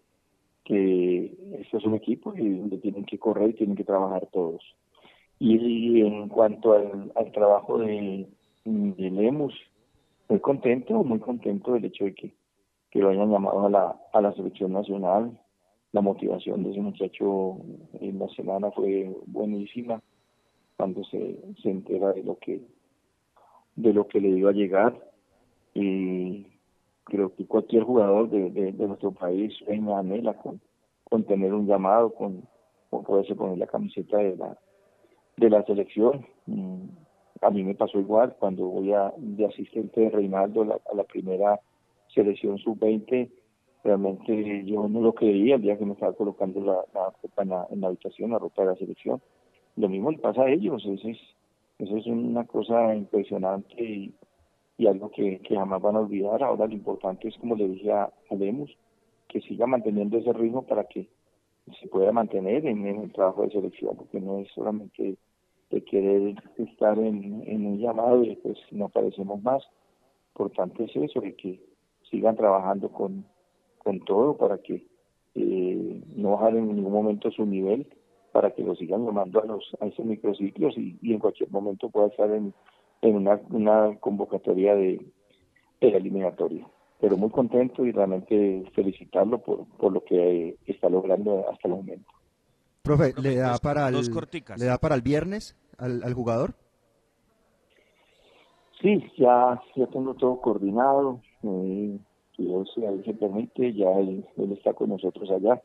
[0.63, 4.63] que esto es un equipo y donde tienen que correr y tienen que trabajar todos.
[5.39, 8.27] Y, en cuanto al, al trabajo de,
[8.65, 9.53] de Lemus,
[10.29, 12.33] muy contento, muy contento del hecho de que,
[12.89, 15.37] que lo hayan llamado a la, a la selección nacional.
[15.91, 17.57] La motivación de ese muchacho
[17.99, 20.01] en la semana fue buenísima
[20.77, 22.61] cuando se, se entera de lo que
[23.75, 24.99] de lo que le iba a llegar
[25.73, 26.47] y
[27.05, 30.61] creo que cualquier jugador de, de, nuestro país sueña, anhela con,
[31.03, 32.43] con tener un llamado, con,
[32.89, 34.57] con poderse poner la camiseta de la
[35.37, 36.25] de la selección.
[36.45, 36.85] Mm,
[37.41, 41.59] a mí me pasó igual cuando voy a, de asistente de Reinaldo a la primera
[42.13, 43.29] selección sub-20,
[43.83, 47.67] realmente yo no lo creía el día que me estaba colocando la, ropa en la,
[47.75, 49.21] la, habitación, la ropa de la selección.
[49.75, 51.17] Lo mismo le pasa a ellos, eso es,
[51.79, 54.15] eso es una cosa impresionante y,
[54.87, 56.43] algo que, jamás van a olvidar.
[56.43, 58.75] Ahora lo importante es, como le dije a, a Lemus,
[59.29, 61.07] que siga manteniendo ese ritmo para que
[61.79, 65.17] se pueda mantener en, el trabajo de selección, porque no es solamente
[65.69, 69.63] de querer estar en, un llamado y después no aparecemos más.
[70.35, 71.61] Importante es eso, de que
[72.09, 73.25] sigan trabajando con,
[73.77, 74.85] con todo para que
[75.35, 77.87] eh, no bajen en ningún momento su nivel,
[78.33, 81.89] para que lo sigan llamando a, los, a esos microciclos y, y en cualquier momento
[81.89, 82.53] pueda estar en,
[83.01, 84.99] en una, una convocatoria de,
[85.79, 86.67] de la eliminatoria.
[86.99, 92.09] Pero muy contento y realmente felicitarlo por, por lo que está logrando hasta el momento.
[92.81, 93.95] Profe, ¿le da para el,
[94.57, 96.55] ¿le da para el viernes al, al jugador?
[98.81, 101.21] Sí, ya, ya tengo todo coordinado.
[101.43, 101.97] Eh,
[102.37, 105.61] Dios, si él se permite, ya él, él, está con nosotros allá.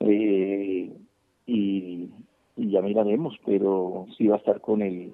[0.00, 0.92] Eh,
[1.46, 2.10] y,
[2.56, 5.12] y, ya miraremos, pero sí va a estar con el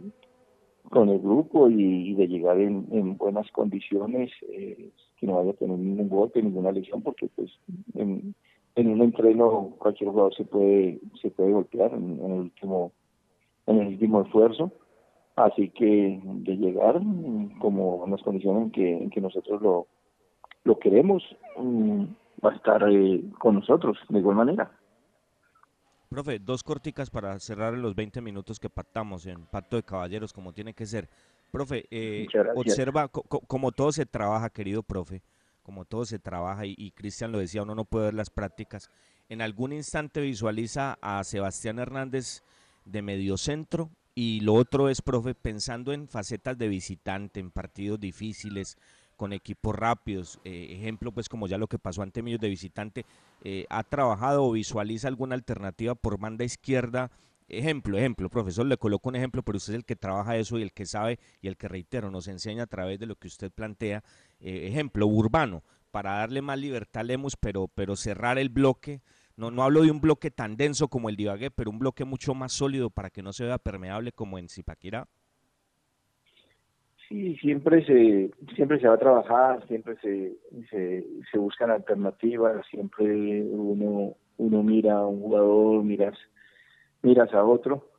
[0.90, 5.54] con el grupo y, de llegar en, en, buenas condiciones, eh, que no vaya a
[5.54, 7.50] tener ningún golpe, ninguna lesión, porque pues
[7.94, 8.34] en,
[8.74, 12.92] en un entreno cualquier jugador se puede se puede golpear en, en el último
[13.66, 14.72] en el último esfuerzo.
[15.36, 17.00] Así que de llegar
[17.58, 19.86] como en las condiciones en que, en que nosotros lo,
[20.64, 21.22] lo queremos
[21.56, 22.06] um,
[22.44, 24.70] va a estar eh, con nosotros de igual manera
[26.12, 30.52] Profe, dos corticas para cerrar los 20 minutos que pactamos en Pacto de Caballeros, como
[30.52, 31.08] tiene que ser.
[31.50, 35.22] Profe, eh, observa cómo todo se trabaja, querido profe,
[35.62, 38.90] como todo se trabaja, y, y Cristian lo decía, uno no puede ver las prácticas.
[39.30, 42.42] En algún instante visualiza a Sebastián Hernández
[42.84, 48.76] de mediocentro y lo otro es, profe, pensando en facetas de visitante, en partidos difíciles,
[49.22, 53.06] con equipos rápidos, eh, ejemplo, pues como ya lo que pasó ante Millos de visitante,
[53.44, 57.08] eh, ¿ha trabajado o visualiza alguna alternativa por banda izquierda?
[57.48, 60.62] Ejemplo, ejemplo, profesor, le coloco un ejemplo, pero usted es el que trabaja eso y
[60.62, 63.52] el que sabe y el que, reitero, nos enseña a través de lo que usted
[63.52, 64.02] plantea.
[64.40, 69.02] Eh, ejemplo, urbano, para darle más libertad a Lemus, pero, pero cerrar el bloque
[69.36, 72.04] no, no hablo de un bloque tan denso como el de Ibagué, pero un bloque
[72.04, 75.06] mucho más sólido para que no se vea permeable como en Zipaquirá.
[77.12, 80.32] Sí, siempre se siempre se va a trabajar, siempre se,
[80.70, 86.16] se, se buscan alternativas, siempre uno uno mira a un jugador, miras
[87.02, 87.90] miras a otro,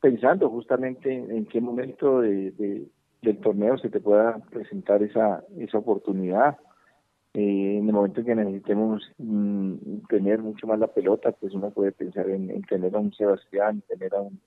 [0.00, 2.86] pensando justamente en qué momento de, de,
[3.20, 6.56] del torneo se te pueda presentar esa esa oportunidad.
[7.34, 11.70] Eh, en el momento en que necesitemos mm, tener mucho más la pelota, pues uno
[11.72, 14.40] puede pensar en, tener a un Sebastián, tener a un,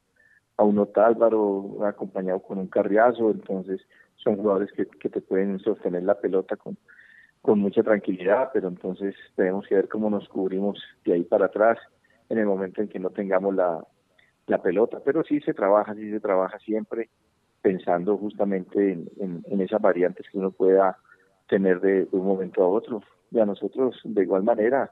[0.58, 3.82] a un Otálvaro acompañado con un Carriazo, entonces
[4.26, 6.78] son jugadores que, que te pueden sostener la pelota con,
[7.42, 11.78] con mucha tranquilidad, pero entonces tenemos que ver cómo nos cubrimos de ahí para atrás
[12.28, 13.86] en el momento en que no tengamos la,
[14.48, 17.10] la pelota, pero sí se trabaja, sí se trabaja siempre
[17.62, 20.98] pensando justamente en, en, esas variantes que uno pueda
[21.48, 23.02] tener de, un momento a otro.
[23.32, 24.92] Y a nosotros, de igual manera,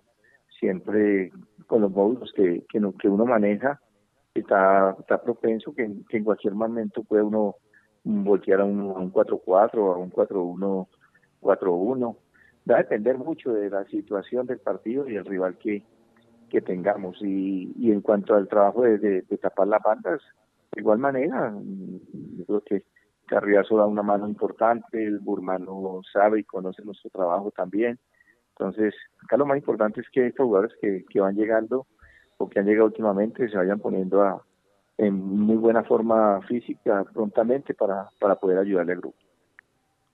[0.59, 1.31] siempre
[1.67, 3.79] con los módulos que, que, que uno maneja,
[4.33, 7.55] está, está propenso que, en cualquier momento puede uno
[8.03, 10.87] voltear a un, un 4-4, a un 4-1,
[11.41, 12.17] 4-1.
[12.69, 15.83] Va a depender mucho de la situación del partido y el rival que,
[16.49, 17.17] que tengamos.
[17.21, 20.21] Y, y en cuanto al trabajo de, de, tapar las bandas,
[20.73, 21.53] de igual manera,
[22.37, 22.83] yo creo que
[23.25, 27.99] Carriazo da una mano importante, el Burmano sabe y conoce nuestro trabajo también.
[28.49, 28.93] Entonces,
[29.23, 31.87] acá lo más importante es que estos jugadores que, que van llegando
[32.37, 34.43] o que han llegado últimamente se vayan poniendo a,
[34.97, 39.17] en muy buena forma física prontamente para, para poder ayudarle al grupo.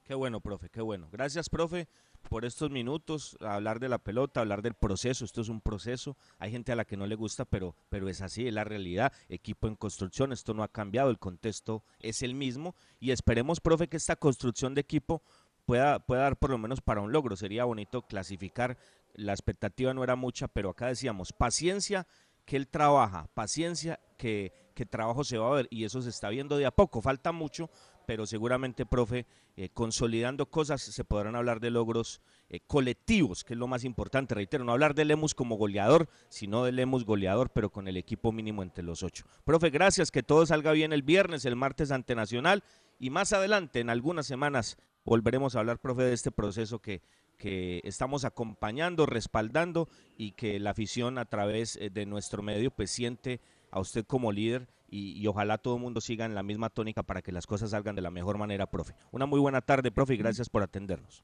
[0.05, 1.07] Qué bueno, profe, qué bueno.
[1.11, 1.87] Gracias, profe,
[2.29, 5.23] por estos minutos, hablar de la pelota, hablar del proceso.
[5.23, 6.17] Esto es un proceso.
[6.39, 9.13] Hay gente a la que no le gusta, pero, pero es así, es la realidad.
[9.29, 12.73] Equipo en construcción, esto no ha cambiado, el contexto es el mismo.
[12.99, 15.21] Y esperemos, profe, que esta construcción de equipo
[15.65, 17.35] pueda, pueda dar por lo menos para un logro.
[17.35, 18.77] Sería bonito clasificar.
[19.13, 22.07] La expectativa no era mucha, pero acá decíamos, paciencia
[22.45, 26.29] que él trabaja, paciencia que, que trabajo se va a ver y eso se está
[26.29, 27.01] viendo de a poco.
[27.01, 27.69] Falta mucho,
[28.05, 29.25] pero seguramente, profe,
[29.57, 34.35] eh, consolidando cosas se podrán hablar de logros eh, colectivos, que es lo más importante.
[34.35, 38.31] Reitero, no hablar de Lemus como goleador, sino de Lemus goleador, pero con el equipo
[38.31, 39.25] mínimo entre los ocho.
[39.43, 42.63] Profe, gracias, que todo salga bien el viernes, el martes ante Nacional
[42.99, 47.01] y más adelante, en algunas semanas, volveremos a hablar, profe, de este proceso que,
[47.37, 52.91] que estamos acompañando, respaldando y que la afición a través eh, de nuestro medio pues
[52.91, 53.41] siente
[53.71, 57.21] a usted como líder y, ojalá todo el mundo siga en la misma tónica para
[57.21, 58.93] que las cosas salgan de la mejor manera, profe.
[59.11, 61.23] Una muy buena tarde, profe, y gracias por atendernos.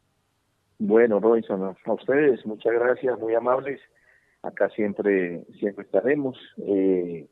[0.78, 3.80] Bueno, Robinson, a ustedes muchas gracias, muy amables.
[4.43, 6.38] Acá siempre, siempre estaremos.
[6.58, 7.28] Eh,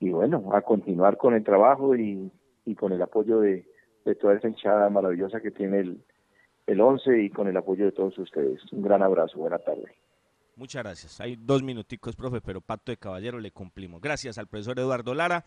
[0.00, 2.30] y bueno, a continuar con el trabajo y,
[2.76, 3.64] con el apoyo de,
[4.20, 6.04] toda esa hinchada maravillosa que tiene el,
[6.66, 8.60] el 11 y con el apoyo de todos ustedes.
[8.72, 9.96] Un gran abrazo, buena tarde.
[10.62, 11.20] Muchas gracias.
[11.20, 14.00] Hay dos minuticos, profe, pero pacto de caballero le cumplimos.
[14.00, 15.44] Gracias al profesor Eduardo Lara,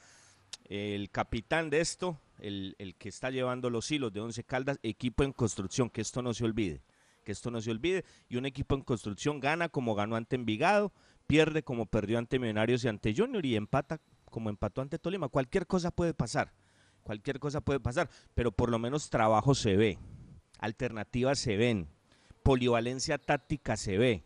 [0.66, 5.32] el capitán de esto, el, que está llevando los hilos de Once Caldas, equipo en
[5.32, 6.82] construcción, que esto no se olvide,
[7.24, 8.03] que esto no se olvide.
[8.28, 10.91] Y un equipo en construcción gana como ganó ante Envigado,
[11.28, 15.30] pierde como perdió ante Millonarios y ante Junior y empata como empató ante Tolima.
[15.30, 16.51] Cualquier cosa puede pasar,
[17.03, 19.97] cualquier cosa puede pasar, pero por lo menos trabajo se ve,
[20.59, 21.88] alternativas se ven,
[22.43, 24.26] polivalencia táctica se ve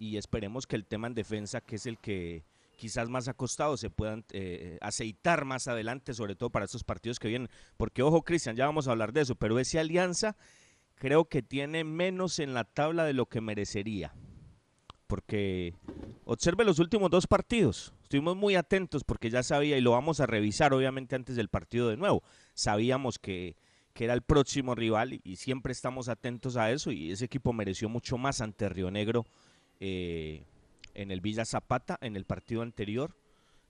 [0.00, 2.42] y esperemos que el tema en defensa, que es el que
[2.76, 7.18] quizás más ha costado, se puedan eh, aceitar más adelante, sobre todo para estos partidos
[7.18, 7.50] que vienen.
[7.76, 10.38] Porque, ojo, Cristian, ya vamos a hablar de eso, pero ese Alianza
[10.94, 14.14] creo que tiene menos en la tabla de lo que merecería.
[15.06, 15.74] Porque
[16.24, 17.92] observe los últimos dos partidos.
[18.02, 21.90] Estuvimos muy atentos porque ya sabía, y lo vamos a revisar obviamente antes del partido
[21.90, 22.22] de nuevo.
[22.54, 23.54] Sabíamos que,
[23.92, 27.90] que era el próximo rival y siempre estamos atentos a eso y ese equipo mereció
[27.90, 29.26] mucho más ante Río Negro
[29.80, 30.44] eh,
[30.94, 33.16] en el Villa Zapata en el partido anterior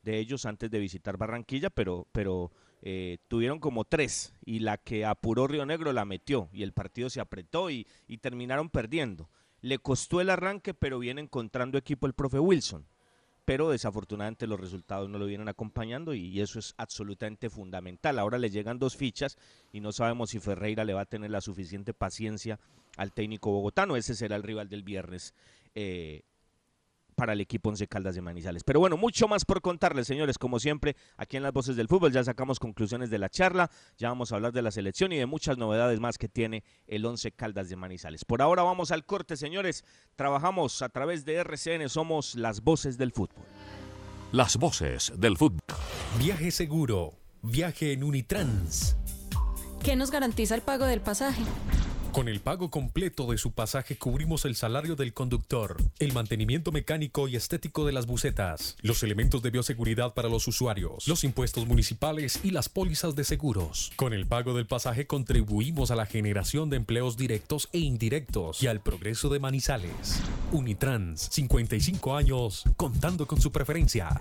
[0.03, 2.51] de ellos antes de visitar Barranquilla, pero, pero
[2.83, 7.11] eh, tuvieron como tres y la que apuró Río Negro la metió y el partido
[7.11, 9.29] se apretó y, y terminaron perdiendo.
[9.61, 12.87] Le costó el arranque, pero viene encontrando equipo el profe Wilson.
[13.45, 18.19] Pero desafortunadamente los resultados no lo vienen acompañando y eso es absolutamente fundamental.
[18.19, 19.37] Ahora le llegan dos fichas
[19.73, 22.61] y no sabemos si Ferreira le va a tener la suficiente paciencia
[22.97, 23.97] al técnico bogotano.
[23.97, 25.35] Ese será el rival del viernes
[25.75, 26.23] eh,
[27.21, 28.65] para el equipo Once Caldas de Manizales.
[28.65, 32.13] Pero bueno, mucho más por contarles, señores, como siempre, aquí en las voces del fútbol
[32.13, 35.27] ya sacamos conclusiones de la charla, ya vamos a hablar de la selección y de
[35.27, 38.25] muchas novedades más que tiene el Once Caldas de Manizales.
[38.25, 39.85] Por ahora vamos al corte, señores,
[40.17, 43.45] trabajamos a través de RCN, somos las voces del fútbol.
[44.33, 45.61] Las voces del fútbol.
[46.19, 48.97] Viaje seguro, viaje en Unitrans.
[49.85, 51.43] ¿Qué nos garantiza el pago del pasaje?
[52.13, 57.29] Con el pago completo de su pasaje cubrimos el salario del conductor, el mantenimiento mecánico
[57.29, 62.41] y estético de las bucetas, los elementos de bioseguridad para los usuarios, los impuestos municipales
[62.43, 63.93] y las pólizas de seguros.
[63.95, 68.67] Con el pago del pasaje contribuimos a la generación de empleos directos e indirectos y
[68.67, 70.21] al progreso de Manizales.
[70.51, 74.21] Unitrans, 55 años, contando con su preferencia.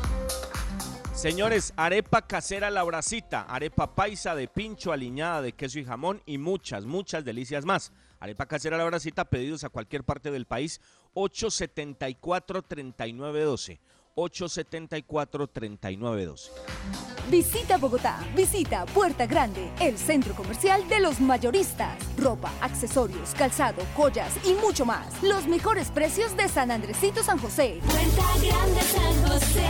[1.21, 6.39] Señores, arepa casera la bracita, arepa paisa de pincho aliñada de queso y jamón y
[6.39, 7.91] muchas, muchas delicias más.
[8.19, 10.81] Arepa casera la bracita, pedidos a cualquier parte del país,
[11.13, 13.79] 874-3912.
[14.15, 16.49] 874-3912.
[17.29, 21.99] Visita Bogotá, visita Puerta Grande, el centro comercial de los mayoristas.
[22.17, 25.21] Ropa, accesorios, calzado, joyas y mucho más.
[25.21, 27.79] Los mejores precios de San Andresito San José.
[27.85, 29.69] Puerta Grande San José,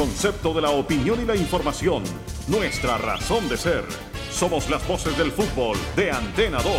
[0.00, 2.02] Concepto de la opinión y la información.
[2.48, 3.84] Nuestra razón de ser.
[4.30, 6.74] Somos las voces del fútbol de Antena 2.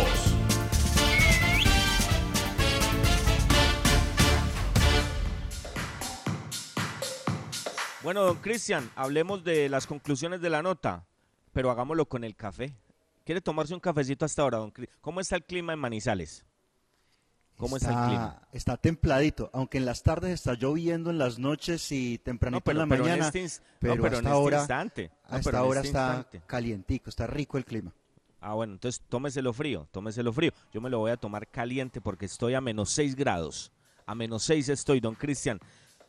[8.02, 11.06] Bueno, don Cristian, hablemos de las conclusiones de la nota,
[11.52, 12.74] pero hagámoslo con el café.
[13.24, 14.98] ¿Quiere tomarse un cafecito hasta ahora, don Cristian?
[15.00, 16.44] ¿Cómo está el clima en Manizales?
[17.62, 18.42] ¿Cómo está, el clima?
[18.52, 22.86] Está templadito, aunque en las tardes está lloviendo, en las noches y tempranito en la
[22.86, 23.26] mañana.
[23.26, 25.10] este ins- no, pero, pero en este ahora, instante.
[25.30, 26.42] No, hasta pero en ahora este está instante.
[26.46, 27.92] calientico, está rico el clima.
[28.40, 30.50] Ah, bueno, entonces tómeselo frío, tómeselo frío.
[30.72, 33.70] Yo me lo voy a tomar caliente porque estoy a menos 6 grados.
[34.04, 35.60] A menos 6 estoy, don Cristian.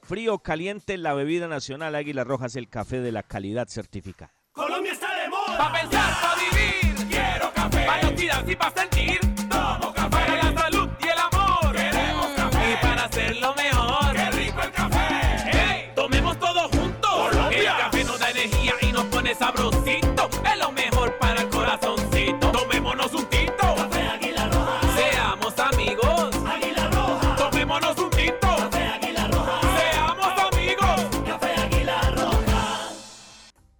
[0.01, 4.33] Frío, caliente, la bebida nacional Águila Roja es el café de la calidad certificada.
[4.51, 5.57] Colombia está de moda.
[5.57, 7.07] Pa' pensar, pa' vivir.
[7.07, 7.85] Quiero café.
[7.85, 9.19] Pa' noticias y pa' sentir.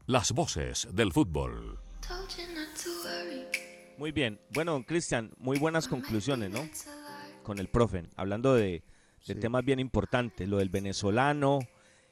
[0.06, 1.80] Las voces del fútbol.
[3.98, 4.40] Muy bien.
[4.54, 6.60] Bueno, Cristian, muy buenas conclusiones, ¿no?
[7.44, 8.84] Con el profe, hablando de,
[9.28, 11.60] de temas bien importantes, lo del venezolano,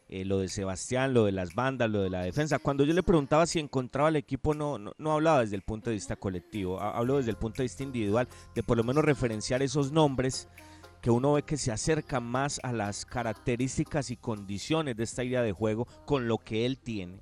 [0.08, 2.60] eh, lo de Sebastián, lo de las bandas, lo de la defensa.
[2.60, 5.90] Cuando yo le preguntaba si encontraba el equipo, no, no, no hablaba desde el punto
[5.90, 9.04] de vista colectivo, ha- hablo desde el punto de vista individual, de por lo menos
[9.04, 10.48] referenciar esos nombres
[11.02, 15.42] que uno ve que se acercan más a las características y condiciones de esta idea
[15.42, 17.20] de juego con lo que él tiene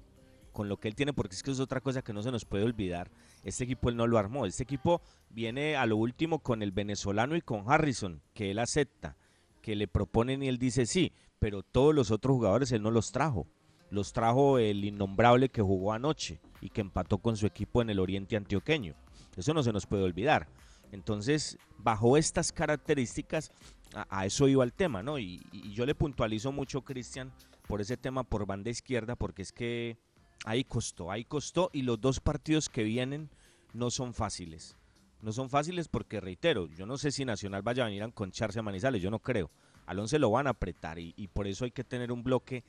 [0.60, 2.44] con lo que él tiene, porque es que es otra cosa que no se nos
[2.44, 3.10] puede olvidar.
[3.46, 4.46] Este equipo él no lo armó.
[4.46, 9.16] Este equipo viene a lo último con el venezolano y con Harrison, que él acepta,
[9.62, 13.14] que le proponen y él dice sí, pero todos los otros jugadores él no los
[13.14, 13.48] trajo.
[13.90, 18.00] Los trajo el innombrable que jugó anoche y que empató con su equipo en el
[18.00, 18.96] Oriente Antioqueño.
[19.38, 20.50] Eso no se nos puede olvidar.
[20.92, 23.54] Entonces, bajo estas características,
[23.94, 25.20] a, eso iba el tema, ¿no?
[25.20, 27.32] Y, y yo le puntualizo mucho, Cristian,
[27.66, 29.98] por ese tema por banda izquierda, porque es que
[30.46, 33.30] ahí costó, ahí costó, y los dos partidos que vienen
[33.74, 34.76] no son fáciles.
[35.22, 38.60] No son fáciles porque, reitero, yo no sé si Nacional vaya a venir a enconcharse
[38.60, 39.52] a Manizales, yo no creo.
[39.86, 42.64] Al 11 lo van a apretar y, y por eso hay que tener un bloque,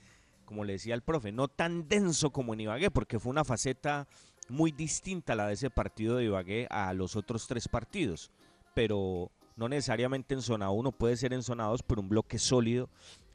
[0.45, 4.09] como le decía el profe, no tan denso como en Ibagué, porque fue una faceta
[4.49, 8.31] muy distinta la de ese partido de Ibagué a los otros tres partidos.
[8.75, 12.89] Pero no necesariamente en zona 1, puede ser en zona 2, pero un bloque sólido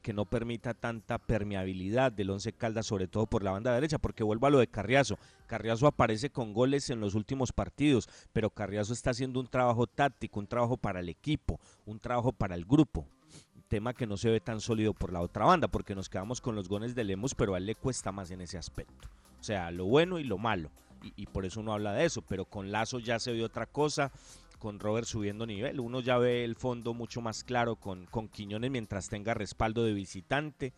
[0.06, 4.24] que no permita tanta permeabilidad del Once Caldas, sobre todo por la banda derecha, porque
[4.24, 5.18] vuelvo a lo de Carriazo.
[5.48, 10.40] Carriazo aparece con goles en los últimos partidos, pero Carriazo está haciendo un trabajo táctico,
[10.40, 13.08] un trabajo para el equipo, un trabajo para el grupo.
[13.68, 16.54] Tema que no se ve tan sólido por la otra banda, porque nos quedamos con
[16.54, 19.10] los goles de Lemos, pero a él le cuesta más en ese aspecto.
[19.40, 20.70] O sea, lo bueno y lo malo.
[21.16, 24.12] Y, por eso uno habla de eso, pero con Lazo ya se vio otra cosa
[24.66, 25.80] con Robert subiendo nivel.
[25.80, 29.94] Uno ya ve el fondo mucho más claro con, con Quiñones mientras tenga respaldo de
[29.94, 30.74] visitante.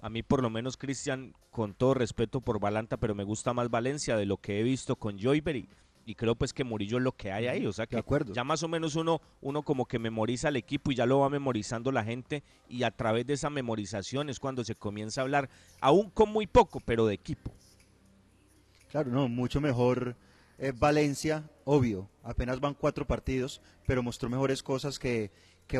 [0.00, 3.68] A mí por lo menos, Cristian, con todo respeto por Balanta, pero me gusta más
[3.68, 5.68] Valencia de lo que he visto con Joyber y,
[6.16, 7.66] creo pues que Murillo es lo que hay ahí.
[7.66, 8.02] O sea que
[8.32, 11.28] ya más o menos uno, uno como que memoriza el equipo y ya lo va
[11.28, 15.50] memorizando la gente y a través de esa memorización es cuando se comienza a hablar,
[15.82, 17.52] aún con muy poco, pero de equipo.
[18.88, 20.16] Claro, no, mucho mejor
[20.74, 25.30] Valencia, obvio, apenas van cuatro partidos, pero mostró mejores cosas que,
[25.70, 25.78] que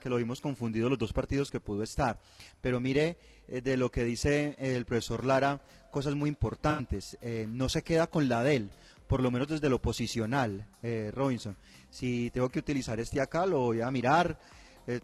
[0.00, 2.18] que lo vimos confundido los dos partidos que pudo estar.
[2.60, 5.60] Pero mire, eh, de lo que dice el profesor Lara,
[5.92, 7.16] cosas muy importantes.
[7.22, 8.70] Eh, no se queda con la de él,
[9.06, 11.56] por lo menos desde lo posicional, eh, Robinson.
[11.88, 14.38] Si tengo que utilizar este acá, lo voy a mirar.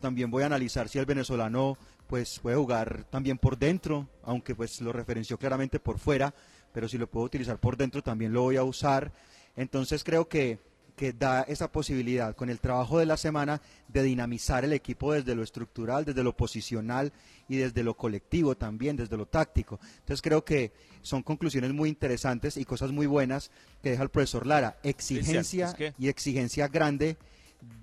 [0.01, 1.79] También voy a analizar si el venezolano
[2.09, 6.35] pues puede jugar también por dentro, aunque pues lo referenció claramente por fuera,
[6.73, 9.13] pero si lo puedo utilizar por dentro también lo voy a usar.
[9.57, 10.59] Entonces creo que,
[10.97, 15.35] que da esa posibilidad con el trabajo de la semana de dinamizar el equipo desde
[15.35, 17.13] lo estructural, desde lo posicional
[17.49, 19.81] y desde lo colectivo también, desde lo táctico.
[20.01, 23.51] Entonces creo que son conclusiones muy interesantes y cosas muy buenas
[23.83, 24.79] que deja el profesor Lara.
[24.83, 27.17] Exigencia y exigencia grande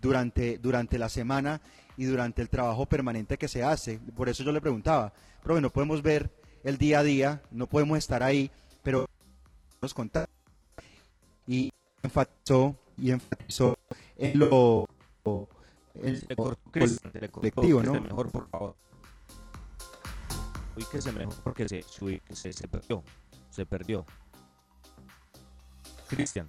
[0.01, 1.61] durante, durante la semana
[1.97, 3.99] y durante el trabajo permanente que se hace.
[4.15, 6.31] Por eso yo le preguntaba, pero no podemos ver
[6.63, 8.51] el día a día, no podemos estar ahí,
[8.85, 9.09] pero
[9.81, 10.29] nos contar.
[11.47, 11.71] Y
[12.03, 13.77] enfatizó y enfatizó
[14.15, 14.87] en lo,
[15.95, 16.57] en lo
[17.31, 17.99] colectivo, ¿no?
[17.99, 18.75] Mejor, por favor.
[20.77, 23.03] Uy, que se mejor porque se, se, se perdió.
[23.49, 24.05] Se perdió.
[26.07, 26.47] Cristian.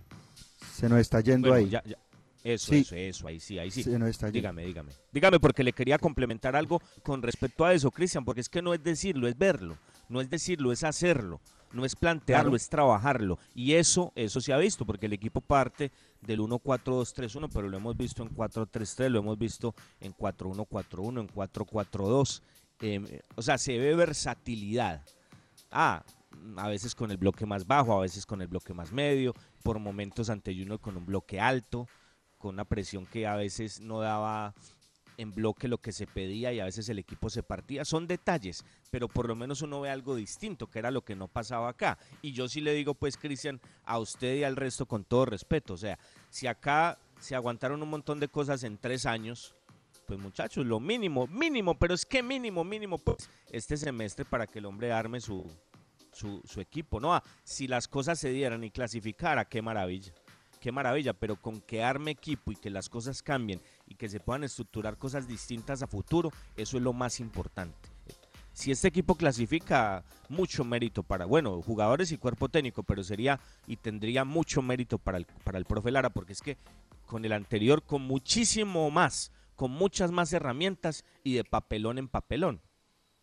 [0.75, 1.71] Se nos está yendo ahí.
[1.71, 1.97] Ya, ya.
[2.45, 3.83] Eso, eso, eso, ahí sí, ahí sí.
[4.31, 4.93] dígame, dígame.
[5.11, 8.73] Dígame porque le quería complementar algo con respecto a eso, Cristian, porque es que no
[8.73, 9.77] es decirlo, es verlo.
[10.09, 11.41] No es decirlo, es hacerlo.
[11.73, 13.39] No es plantearlo, es trabajarlo.
[13.55, 15.93] Y eso, eso se ha visto, porque el equipo parte
[16.23, 22.43] del 1-4-2-3-1, pero lo hemos visto en 4-3-3, lo hemos visto en 4-1-4-1, en 4-4-2.
[22.81, 25.03] Em, o sea, se ve versatilidad.
[25.71, 26.03] Ah,
[26.57, 29.79] a veces con el bloque más bajo, a veces con el bloque más medio, por
[29.79, 31.89] momentos ante uno con un bloque alto
[32.39, 34.55] con una presión que a veces no daba
[35.17, 37.85] en bloque lo que se pedía y a veces el equipo se partía.
[37.85, 41.29] Son detalles, pero por lo menos uno ve algo distinto, que era lo que no
[41.29, 41.99] pasaba acá.
[42.23, 45.75] Y yo sí le digo, pues, Cristian, a usted y al resto con todo respeto.
[45.75, 45.99] O sea,
[46.31, 49.55] si acá se aguantaron un montón de cosas en tres años,
[50.07, 54.61] pues muchachos, lo mínimo, mínimo, pero es que mínimo, mínimo, pues, este semestre para que
[54.61, 55.45] el hombre arme su,
[56.13, 57.01] su, equipo.
[57.01, 60.13] No, ah, si las cosas se dieran y clasificara, qué maravilla
[60.67, 64.19] qué maravilla, pero con que arme equipo y que las cosas cambien y que se
[64.19, 67.89] puedan estructurar cosas distintas a futuro, eso es lo más importante.
[68.53, 73.39] Si este equipo clasifica, mucho mérito para, bueno, jugadores y cuerpo técnico, pero sería
[73.69, 76.59] y tendría mucho mérito para el, para el profe Lara, porque es que
[77.07, 82.61] con el anterior, con muchísimo más, con muchas más herramientas y de papelón en papelón.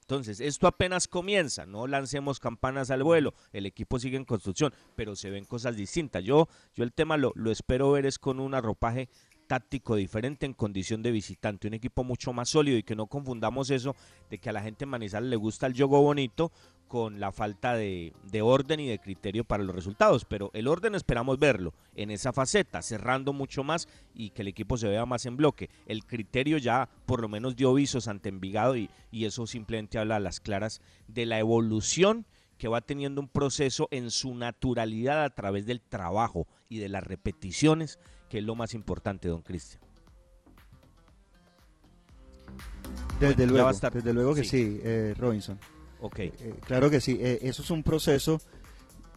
[0.04, 5.16] Entonces, esto apenas comienza, no lancemos campanas al vuelo, el equipo sigue en construcción, pero
[5.16, 6.24] se ven cosas distintas.
[6.24, 9.08] Yo, yo el tema lo, espero ver es con un arropaje
[9.48, 13.70] táctico diferente en condición de visitante, un equipo mucho más sólido y que no confundamos
[13.70, 13.96] eso
[14.30, 16.52] de que a la gente en Manizales le gusta el juego bonito
[16.88, 21.40] con la falta de, orden y de criterio para los resultados, pero el orden esperamos
[21.40, 25.38] verlo en esa faceta, cerrando mucho más y que el equipo se vea más en
[25.38, 25.70] bloque.
[25.88, 30.18] El criterio ya por lo menos dio visos ante Envigado y, y eso simplemente habla
[30.18, 32.26] a las claras de la evolución
[32.58, 37.04] que va teniendo un proceso en su naturalidad a través del trabajo y de las
[37.04, 39.82] repeticiones que es lo más importante, don Cristian.
[43.20, 45.60] Desde luego, desde luego que sí, eh, Robinson.
[46.04, 46.20] Ok.
[46.20, 48.42] Eh, eh, claro que sí, eso es un proceso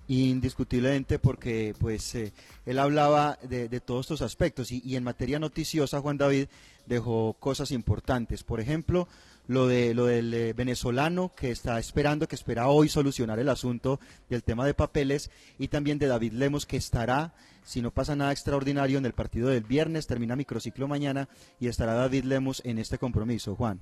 [0.09, 6.17] indiscutiblemente porque pues él hablaba de, todos estos aspectos y, y, en materia noticiosa Juan
[6.17, 6.47] David
[6.87, 8.45] dejó cosas importantes.
[8.45, 9.09] Por ejemplo,
[9.49, 13.99] lo de lo del venezolano que está esperando, que espera hoy solucionar el asunto
[14.31, 17.35] del tema de papeles y también de David Lemos que estará
[17.67, 21.29] si no pasa nada extraordinario en el partido del viernes, termina microciclo mañana
[21.59, 23.81] y estará David Lemos en este compromiso, Juan.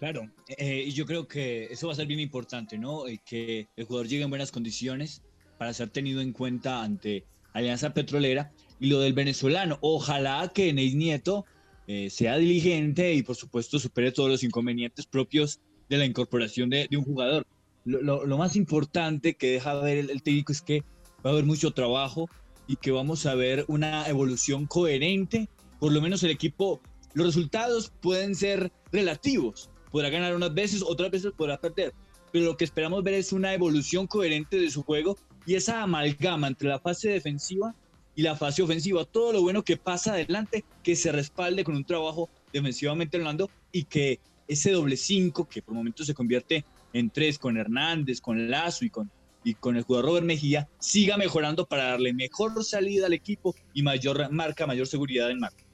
[0.00, 3.06] Claro, eh, yo creo que eso va a ser bien importante, ¿no?
[3.06, 5.22] Eh, que el jugador llegue en buenas condiciones
[5.58, 8.50] para ser tenido en cuenta ante Alianza Petrolera.
[8.80, 11.44] Y lo del venezolano, ojalá que Neis Nieto
[11.86, 16.88] eh, sea diligente y por supuesto supere todos los inconvenientes propios de la incorporación de,
[16.96, 17.46] un jugador.
[17.84, 20.82] Lo, más importante que deja ver el, el técnico es que
[21.24, 22.28] va a haber mucho trabajo,
[22.70, 25.48] y que vamos a ver una evolución coherente.
[25.80, 26.80] Por lo menos el equipo,
[27.14, 29.70] los resultados pueden ser relativos.
[29.90, 31.92] Podrá ganar unas veces, otras veces podrá perder.
[32.32, 35.16] Pero lo que esperamos ver es una evolución coherente de su juego
[35.46, 37.74] y esa amalgama entre la fase defensiva
[38.14, 39.04] y la fase ofensiva.
[39.04, 43.84] Todo lo bueno que pasa adelante, que se respalde con un trabajo defensivamente hablando y
[43.84, 48.84] que ese doble cinco, que por momentos se convierte en tres con Hernández, con Lazo
[48.84, 49.10] y con
[49.44, 53.82] y con el jugador Robert Mejía siga mejorando para darle mejor salida al equipo y
[53.82, 55.64] mayor marca, mayor seguridad en marca.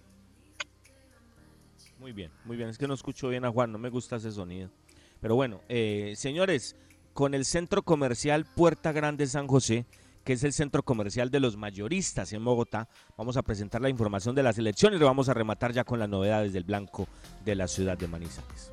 [1.99, 2.69] Muy bien, muy bien.
[2.69, 4.71] Es que no escucho bien a Juan, no me gusta ese sonido.
[5.21, 6.77] Pero bueno, eh, señores,
[7.13, 9.87] con el centro comercial Puerta Grande San José
[10.27, 12.89] que es el centro comercial de los mayoristas en Bogotá.
[13.17, 16.01] Vamos a presentar la información de la selección y lo vamos a rematar ya con
[16.01, 17.07] las novedades del blanco
[17.45, 18.73] de la ciudad de Manizales.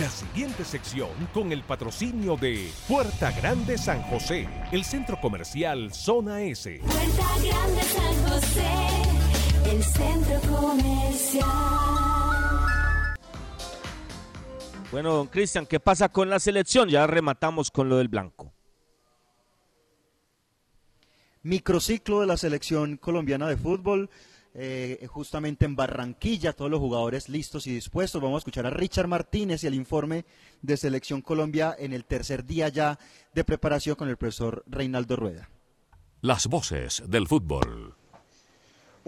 [0.00, 6.42] La siguiente sección con el patrocinio de Puerta Grande San José, el centro comercial Zona
[6.42, 6.80] S.
[6.80, 12.17] Puerta Grande San José, el centro comercial.
[14.90, 16.88] Bueno, don Cristian, ¿qué pasa con la selección?
[16.88, 18.52] Ya rematamos con lo del blanco
[21.48, 24.10] microciclo de la selección colombiana de fútbol.
[24.60, 28.20] eh, justamente en Barranquilla, todos los jugadores listos y dispuestos.
[28.20, 30.24] Vamos a escuchar a Richard Martínez y el informe
[30.62, 32.98] de Selección Colombia en el tercer día ya
[33.34, 35.48] de preparación con el profesor Reinaldo Rueda.
[36.22, 37.97] Las voces del fútbol.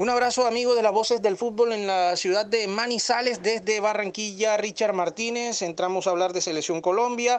[0.00, 4.56] Un abrazo amigo de las voces del fútbol en la ciudad de Manizales desde Barranquilla,
[4.56, 5.60] Richard Martínez.
[5.60, 7.38] Entramos a hablar de Selección Colombia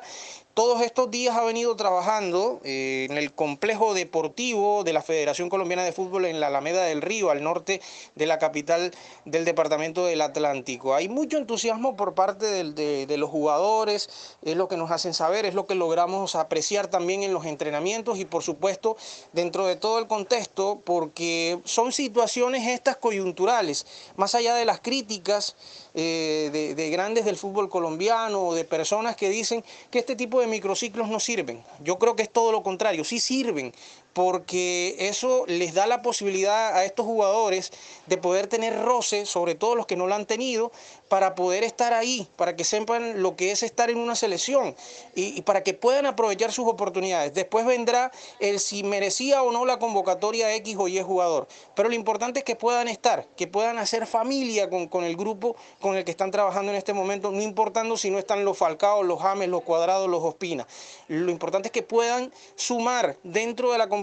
[0.54, 5.84] todos estos días ha venido trabajando eh, en el complejo deportivo de la Federación Colombiana
[5.84, 7.82] de Fútbol en la Alameda del Río, al norte
[8.16, 8.91] de la capital
[9.26, 10.93] del departamento del Atlántico.
[10.93, 14.10] Hay mucho entusiasmo por parte de, de, los jugadores,
[14.41, 18.20] es lo que nos hacen saber, es lo que logramos apreciar también en los entrenamientos
[18.20, 18.97] y por supuesto
[19.32, 23.86] dentro de todo el contexto, porque son situaciones estas coyunturales,
[24.18, 25.56] más allá de las críticas
[25.94, 30.48] eh, de, grandes del fútbol colombiano o de personas que dicen que este tipo de
[30.48, 31.64] microciclos no sirven.
[31.84, 33.74] Yo creo que es todo lo contrario, sí sirven,
[34.14, 37.72] porque eso les da la posibilidad a estos jugadores
[38.07, 40.72] de poder tener roce, sobre todo los que no lo han tenido,
[41.07, 44.76] para poder estar ahí, para que sepan lo que es estar en una selección
[45.16, 47.34] y, para que puedan aprovechar sus oportunidades.
[47.34, 51.95] Después vendrá el si merecía o no la convocatoria X o Y jugador, pero lo
[51.95, 56.05] importante es que puedan estar, que puedan hacer familia con, con el grupo con el
[56.05, 59.49] que están trabajando en este momento, no importando si no están los Falcaos, los James,
[59.49, 60.68] los Cuadrados, los Ospina.
[61.07, 64.01] Lo importante es que puedan sumar dentro de la convocatoria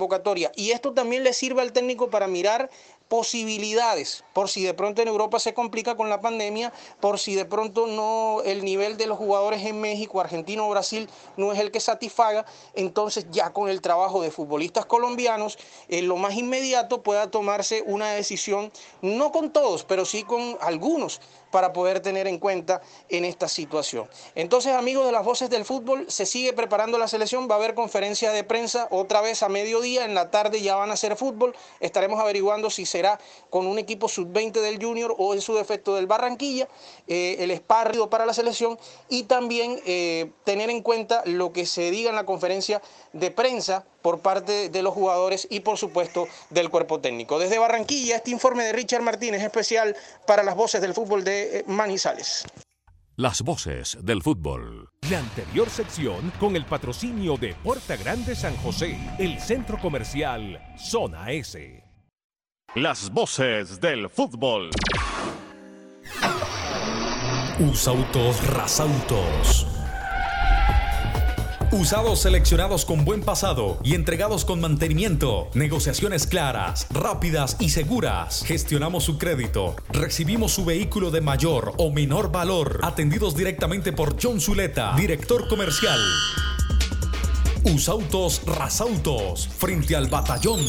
[0.55, 2.71] y esto también le sirve al técnico para mirar
[3.09, 7.47] posibilidades, por si de pronto en Europa se complica con la pandemia, por si de
[7.47, 11.71] pronto no el nivel de los jugadores en México, Argentina o Brasil no es el
[11.71, 12.45] que satisfaga,
[12.75, 18.11] entonces ya con el trabajo de futbolistas colombianos, en lo más inmediato pueda tomarse una
[18.11, 18.71] decisión,
[19.01, 21.21] no con todos, pero sí con algunos
[21.51, 24.09] para poder tener en cuenta en esta situación.
[24.35, 27.75] Entonces, amigos de las voces del fútbol, se sigue preparando la selección, va a haber
[27.75, 31.55] conferencia de prensa otra vez a mediodía, en la tarde ya van a hacer fútbol,
[31.81, 33.19] estaremos averiguando si será
[33.51, 36.69] con un equipo sub-20 del Junior o en su defecto del Barranquilla,
[37.07, 38.79] eh, el esparrido para la selección
[39.09, 42.83] y también eh, tener en cuenta lo que se diga en la conferencia
[43.13, 47.39] de prensa por parte de los jugadores y por supuesto del cuerpo técnico.
[47.39, 49.97] Desde Barranquilla, este informe de Richard Martínez especial
[50.27, 52.45] para las voces del fútbol de eh, Manizales.
[53.17, 54.91] Las voces del fútbol.
[55.11, 61.33] La anterior sección con el patrocinio de Puerta Grande San José, el centro comercial Zona
[61.33, 61.83] S.
[62.77, 64.71] Las voces del fútbol.
[67.59, 69.78] Usautos Rasautos
[71.71, 75.51] Usados seleccionados con buen pasado y entregados con mantenimiento.
[75.53, 78.43] Negociaciones claras, rápidas y seguras.
[78.47, 79.77] Gestionamos su crédito.
[79.91, 82.81] Recibimos su vehículo de mayor o menor valor.
[82.83, 86.01] Atendidos directamente por John Zuleta, director comercial.
[87.65, 90.61] Usautos Rasautos, frente al batallón.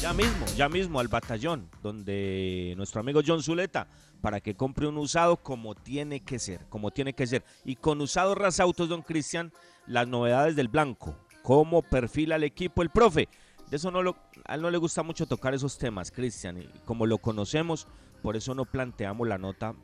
[0.00, 3.88] Ya mismo, ya mismo al batallón, donde nuestro amigo John Zuleta
[4.24, 7.44] para que compre un usado como tiene que ser, como tiene que ser.
[7.62, 9.52] Y con usados Rasautos, don Cristian,
[9.86, 13.28] las novedades del blanco, cómo perfila el equipo el profe.
[13.68, 14.16] De eso no lo,
[14.46, 16.56] a él no le gusta mucho tocar esos temas, Cristian.
[16.56, 17.86] Y como lo conocemos,
[18.22, 19.74] por eso no planteamos la nota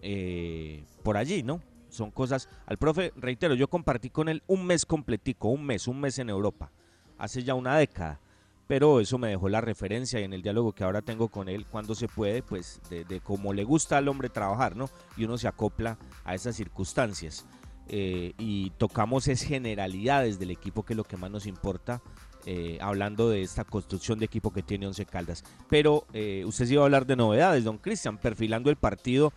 [0.00, 1.60] eh, por allí, ¿no?
[1.90, 2.48] Son cosas.
[2.64, 6.30] Al profe, reitero, yo compartí con él un mes completico, un mes, un mes en
[6.30, 6.72] Europa,
[7.18, 8.18] hace ya una década
[8.66, 11.66] pero eso me dejó la referencia y en el diálogo que ahora tengo con él,
[11.66, 14.88] cuando se puede, pues de, cómo le gusta al hombre trabajar, ¿no?
[15.16, 17.46] Y uno se acopla a esas circunstancias.
[17.88, 22.00] Eh, y tocamos es generalidades del equipo, que es lo que más nos importa,
[22.46, 25.44] eh, hablando de esta construcción de equipo que tiene Once Caldas.
[25.68, 29.32] Pero eh, usted sí iba a hablar de novedades, don Cristian, perfilando el partido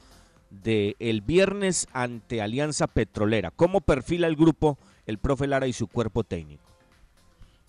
[0.49, 3.51] del el viernes ante Alianza Petrolera.
[3.51, 6.63] ¿Cómo perfila el grupo el profe Lara y su cuerpo técnico?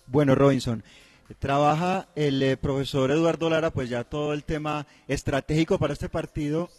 [0.07, 0.83] Bueno, Robinson,
[1.37, 6.69] Trabaja el eh, profesor Eduardo Lara, pues ya todo el tema estratégico para este partido,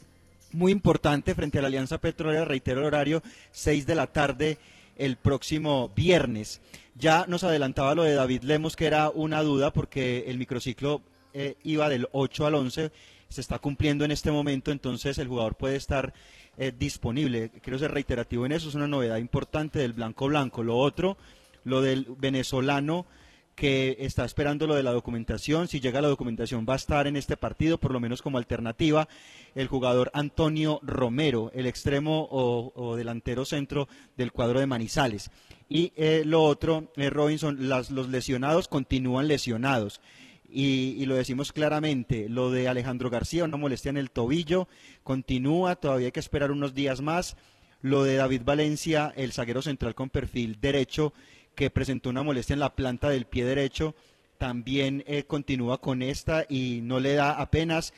[0.52, 3.22] muy importante frente a la Alianza Petrolera, reitero el horario,
[3.52, 4.58] 6 de la tarde
[4.96, 6.60] el próximo viernes.
[6.96, 11.00] Ya nos adelantaba lo de David Lemos, que era una duda porque el microciclo
[11.32, 12.90] eh, iba del 8 al 11,
[13.28, 16.12] se está cumpliendo en este momento, entonces el jugador puede estar
[16.58, 17.50] eh, disponible.
[17.62, 20.64] Quiero ser reiterativo en eso, es una novedad importante del blanco blanco.
[20.64, 21.16] Lo otro,
[21.64, 23.06] lo del venezolano
[23.54, 25.68] que está esperando lo de la documentación.
[25.68, 29.08] Si llega la documentación va a estar en este partido, por lo menos como alternativa,
[29.54, 35.30] el jugador Antonio Romero, el extremo o, delantero centro del cuadro de Manizales.
[35.68, 40.00] Y eh, lo otro, eh, Robinson, los lesionados continúan lesionados.
[40.48, 44.66] Y, y, lo decimos claramente, lo de Alejandro García, una molestia en el tobillo,
[45.04, 47.36] continúa, todavía hay que esperar unos días más.
[47.82, 51.14] Lo de David Valencia, el zaguero central con perfil derecho,
[51.54, 53.94] que presentó una molestia en la planta del pie derecho,
[54.38, 57.92] también eh, continúa con esta y no le da apenas,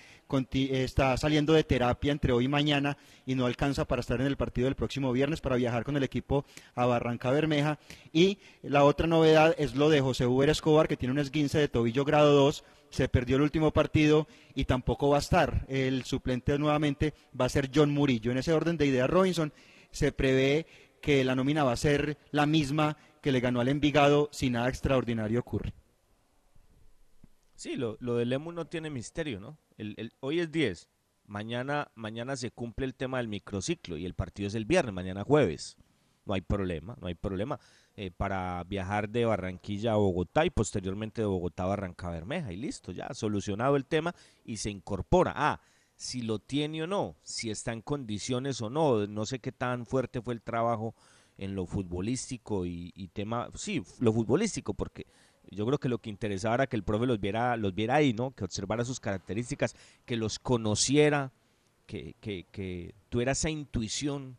[0.53, 2.97] está saliendo de terapia entre hoy y mañana
[3.27, 6.03] y no alcanza para estar en el partido del próximo viernes para viajar con el
[6.03, 6.45] equipo
[6.75, 7.79] a Barranca Bermeja.
[8.13, 11.69] Y la otra novedad es lo de José Uber Escobar, que tiene un esguince de
[11.69, 15.65] tobillo grado 2, se perdió el último partido y tampoco va a estar.
[15.69, 18.33] El suplente nuevamente va a ser John Murillo.
[18.33, 19.53] En ese orden de ideas, Robinson,
[19.91, 20.67] se prevé
[21.01, 24.69] que la nómina va a ser la misma que le ganó al Envigado si nada
[24.69, 25.73] extraordinario ocurre.
[27.55, 29.57] Sí, lo, lo de no tiene misterio, ¿no?
[29.79, 30.91] El, hoy es 10,
[31.27, 35.23] mañana, mañana se cumple el tema del microciclo y el partido es el viernes, mañana
[35.23, 35.77] jueves.
[36.25, 37.59] No hay problema, no hay problema
[37.95, 42.57] eh, para viajar de Barranquilla a Bogotá y posteriormente de Bogotá a Barranca Bermeja y
[42.57, 44.15] listo, ya solucionado el tema
[44.45, 45.33] y se incorpora.
[45.37, 45.61] Ah,
[45.95, 49.87] si lo tiene o no, si está en condiciones o no, no sé qué tan
[49.87, 50.95] fuerte fue el trabajo
[51.39, 55.07] en lo futbolístico y, tema, sí, lo futbolístico, porque
[55.51, 58.13] yo creo que lo que interesaba era que el profe los viera, los viera ahí,
[58.13, 58.31] ¿no?
[58.31, 59.75] Que observara sus características,
[60.05, 61.33] que los conociera,
[61.87, 64.37] que, que, que tuviera esa intuición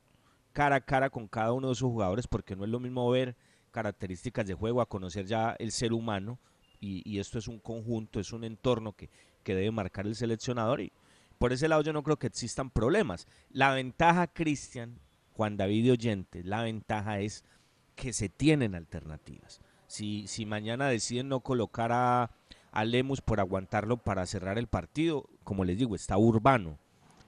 [0.53, 3.35] cara a cara con cada uno de esos jugadores, porque no es lo mismo ver
[3.71, 6.39] características de juego a conocer ya el ser humano,
[6.79, 9.09] y, y esto es un conjunto, es un entorno que,
[9.43, 10.91] que debe marcar el seleccionador, y
[11.37, 13.27] por ese lado yo no creo que existan problemas.
[13.49, 14.99] La ventaja, Cristian,
[15.35, 17.43] Juan David y Oyente, la ventaja es
[17.95, 19.61] que se tienen alternativas.
[19.87, 22.31] Si, si mañana deciden no colocar a,
[22.71, 26.79] a Lemus por aguantarlo para cerrar el partido, como les digo, está Urbano,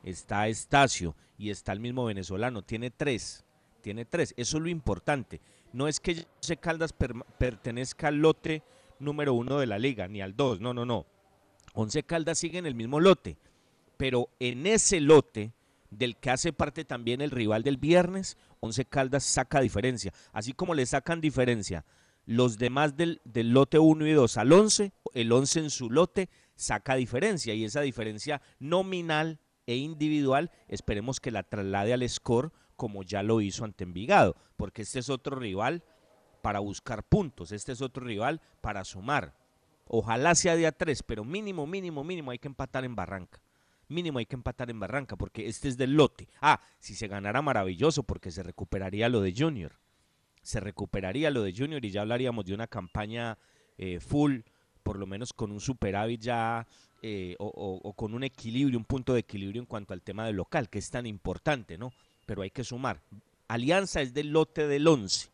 [0.03, 2.61] está Estacio y está el mismo venezolano.
[2.63, 3.45] Tiene tres,
[3.81, 4.33] tiene tres.
[4.37, 5.41] Eso es lo importante.
[5.73, 8.63] No es que José Caldas pertenezca al lote
[8.99, 11.05] número uno de la liga, ni al dos, no, no, no.
[11.73, 13.37] Once Caldas sigue en el mismo lote,
[13.97, 15.51] pero en ese lote
[15.97, 20.13] del que hace parte también el rival del viernes, Once Caldas saca diferencia.
[20.33, 21.85] Así como le sacan diferencia
[22.25, 26.95] los demás del, lote 1 y 2 al 11, el 11 en su lote saca
[26.95, 33.23] diferencia y esa diferencia nominal e individual esperemos que la traslade al score como ya
[33.23, 35.83] lo hizo ante Envigado, porque este es otro rival
[36.41, 39.35] para buscar puntos, este es otro rival para sumar.
[39.87, 43.41] Ojalá sea día 3, pero mínimo, mínimo, mínimo hay que empatar en Barranca.
[43.88, 46.27] Mínimo hay que empatar en Barranca porque este es del lote.
[46.41, 49.73] Ah, si se ganara maravilloso porque se recuperaría lo de Junior
[50.45, 53.36] se recuperaría lo de Junior y ya hablaríamos de una campaña
[53.79, 54.41] eh, full,
[54.83, 56.67] por lo menos con un superávit ya
[57.01, 60.69] eh, o, con un equilibrio, un punto de equilibrio en cuanto al tema del local,
[60.69, 61.93] que es tan importante, ¿no?
[62.27, 63.01] Pero hay que sumar.
[63.47, 65.29] Alianza es del lote del 11.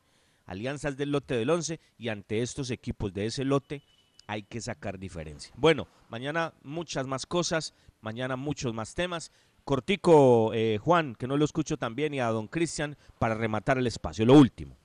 [0.45, 3.83] Alianza es del lote del 11 y ante estos equipos de ese lote
[4.27, 5.53] hay que sacar diferencia.
[5.57, 9.31] Bueno, mañana muchas más cosas, mañana muchos más temas.
[9.63, 13.87] Cortico, eh, Juan, que no lo escucho también, y a don Cristian para rematar el
[13.87, 14.25] espacio.
[14.25, 14.75] Lo último.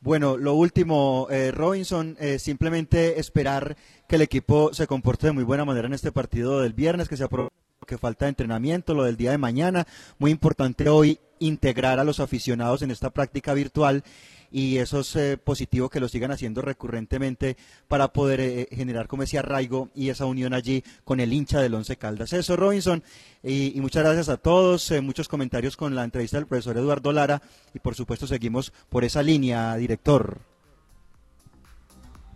[0.00, 3.76] Bueno, lo último, eh, Robinson, eh, simplemente esperar
[4.06, 7.16] que el equipo se comporte de muy buena manera en este partido del viernes, que
[7.16, 7.54] se aproveche
[7.86, 9.86] que falta de entrenamiento, lo del día de mañana.
[10.18, 14.04] Muy importante hoy integrar a los aficionados en esta práctica virtual
[14.54, 17.56] y eso es eh, positivo que lo sigan haciendo recurrentemente
[17.88, 21.74] para poder eh, generar como ese arraigo y esa unión allí con el hincha del
[21.74, 22.32] Once Caldas.
[22.32, 23.02] Eso, Robinson,
[23.42, 27.42] y, muchas gracias a todos, eh, muchos comentarios con la entrevista del profesor Eduardo Lara
[27.74, 30.38] y por supuesto seguimos por esa línea, director.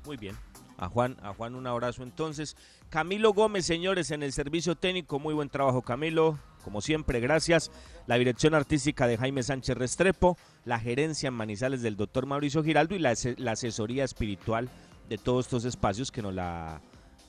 [0.05, 0.35] Muy bien.
[0.79, 2.57] A Juan, a Juan un abrazo entonces.
[2.89, 7.71] Camilo Gómez, señores, en el servicio técnico, muy buen trabajo Camilo como siempre, gracias.
[8.07, 12.95] La dirección artística de Jaime Sánchez Restrepo, la gerencia en Manizales del doctor Mauricio Giraldo
[12.95, 13.13] y la,
[13.53, 14.69] asesoría espiritual
[15.09, 16.83] de todos estos espacios que nos la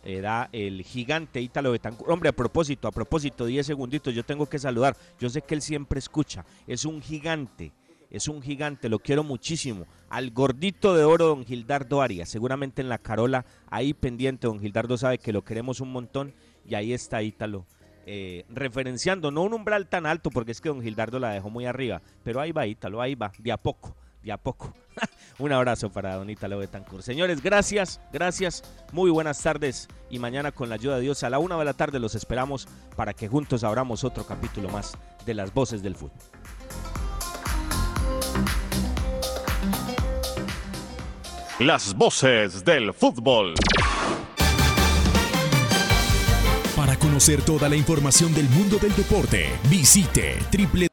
[0.03, 2.11] eh, da el gigante Ítalo Betancourt.
[2.11, 4.97] Hombre, a propósito, a propósito, 10 segunditos, yo tengo que saludar.
[5.19, 6.45] Yo sé que él siempre escucha.
[6.67, 7.71] Es un gigante,
[8.09, 9.85] es un gigante, lo quiero muchísimo.
[10.09, 14.97] Al gordito de oro, don Gildardo Arias, seguramente en la Carola, ahí pendiente, don Gildardo
[14.97, 16.33] sabe que lo queremos un montón
[16.65, 17.65] y ahí está Ítalo
[18.11, 21.67] eh, referenciando, no un umbral tan alto, porque es que don Gildardo la dejó muy
[21.67, 24.73] arriba, pero ahí va Ítalo, ahí va, de a poco, de a poco.
[25.37, 27.03] un abrazo para don Ítalo Betancourt.
[27.03, 31.37] Señores, gracias, gracias, muy buenas tardes y mañana con la ayuda de Dios a la
[31.37, 34.97] una de la tarde los esperamos para que juntos abramos otro capítulo más
[35.27, 36.17] de las voces del fútbol.
[41.59, 43.53] Las voces del fútbol.
[46.73, 50.88] Para conocer toda la información del mundo del deporte, visite www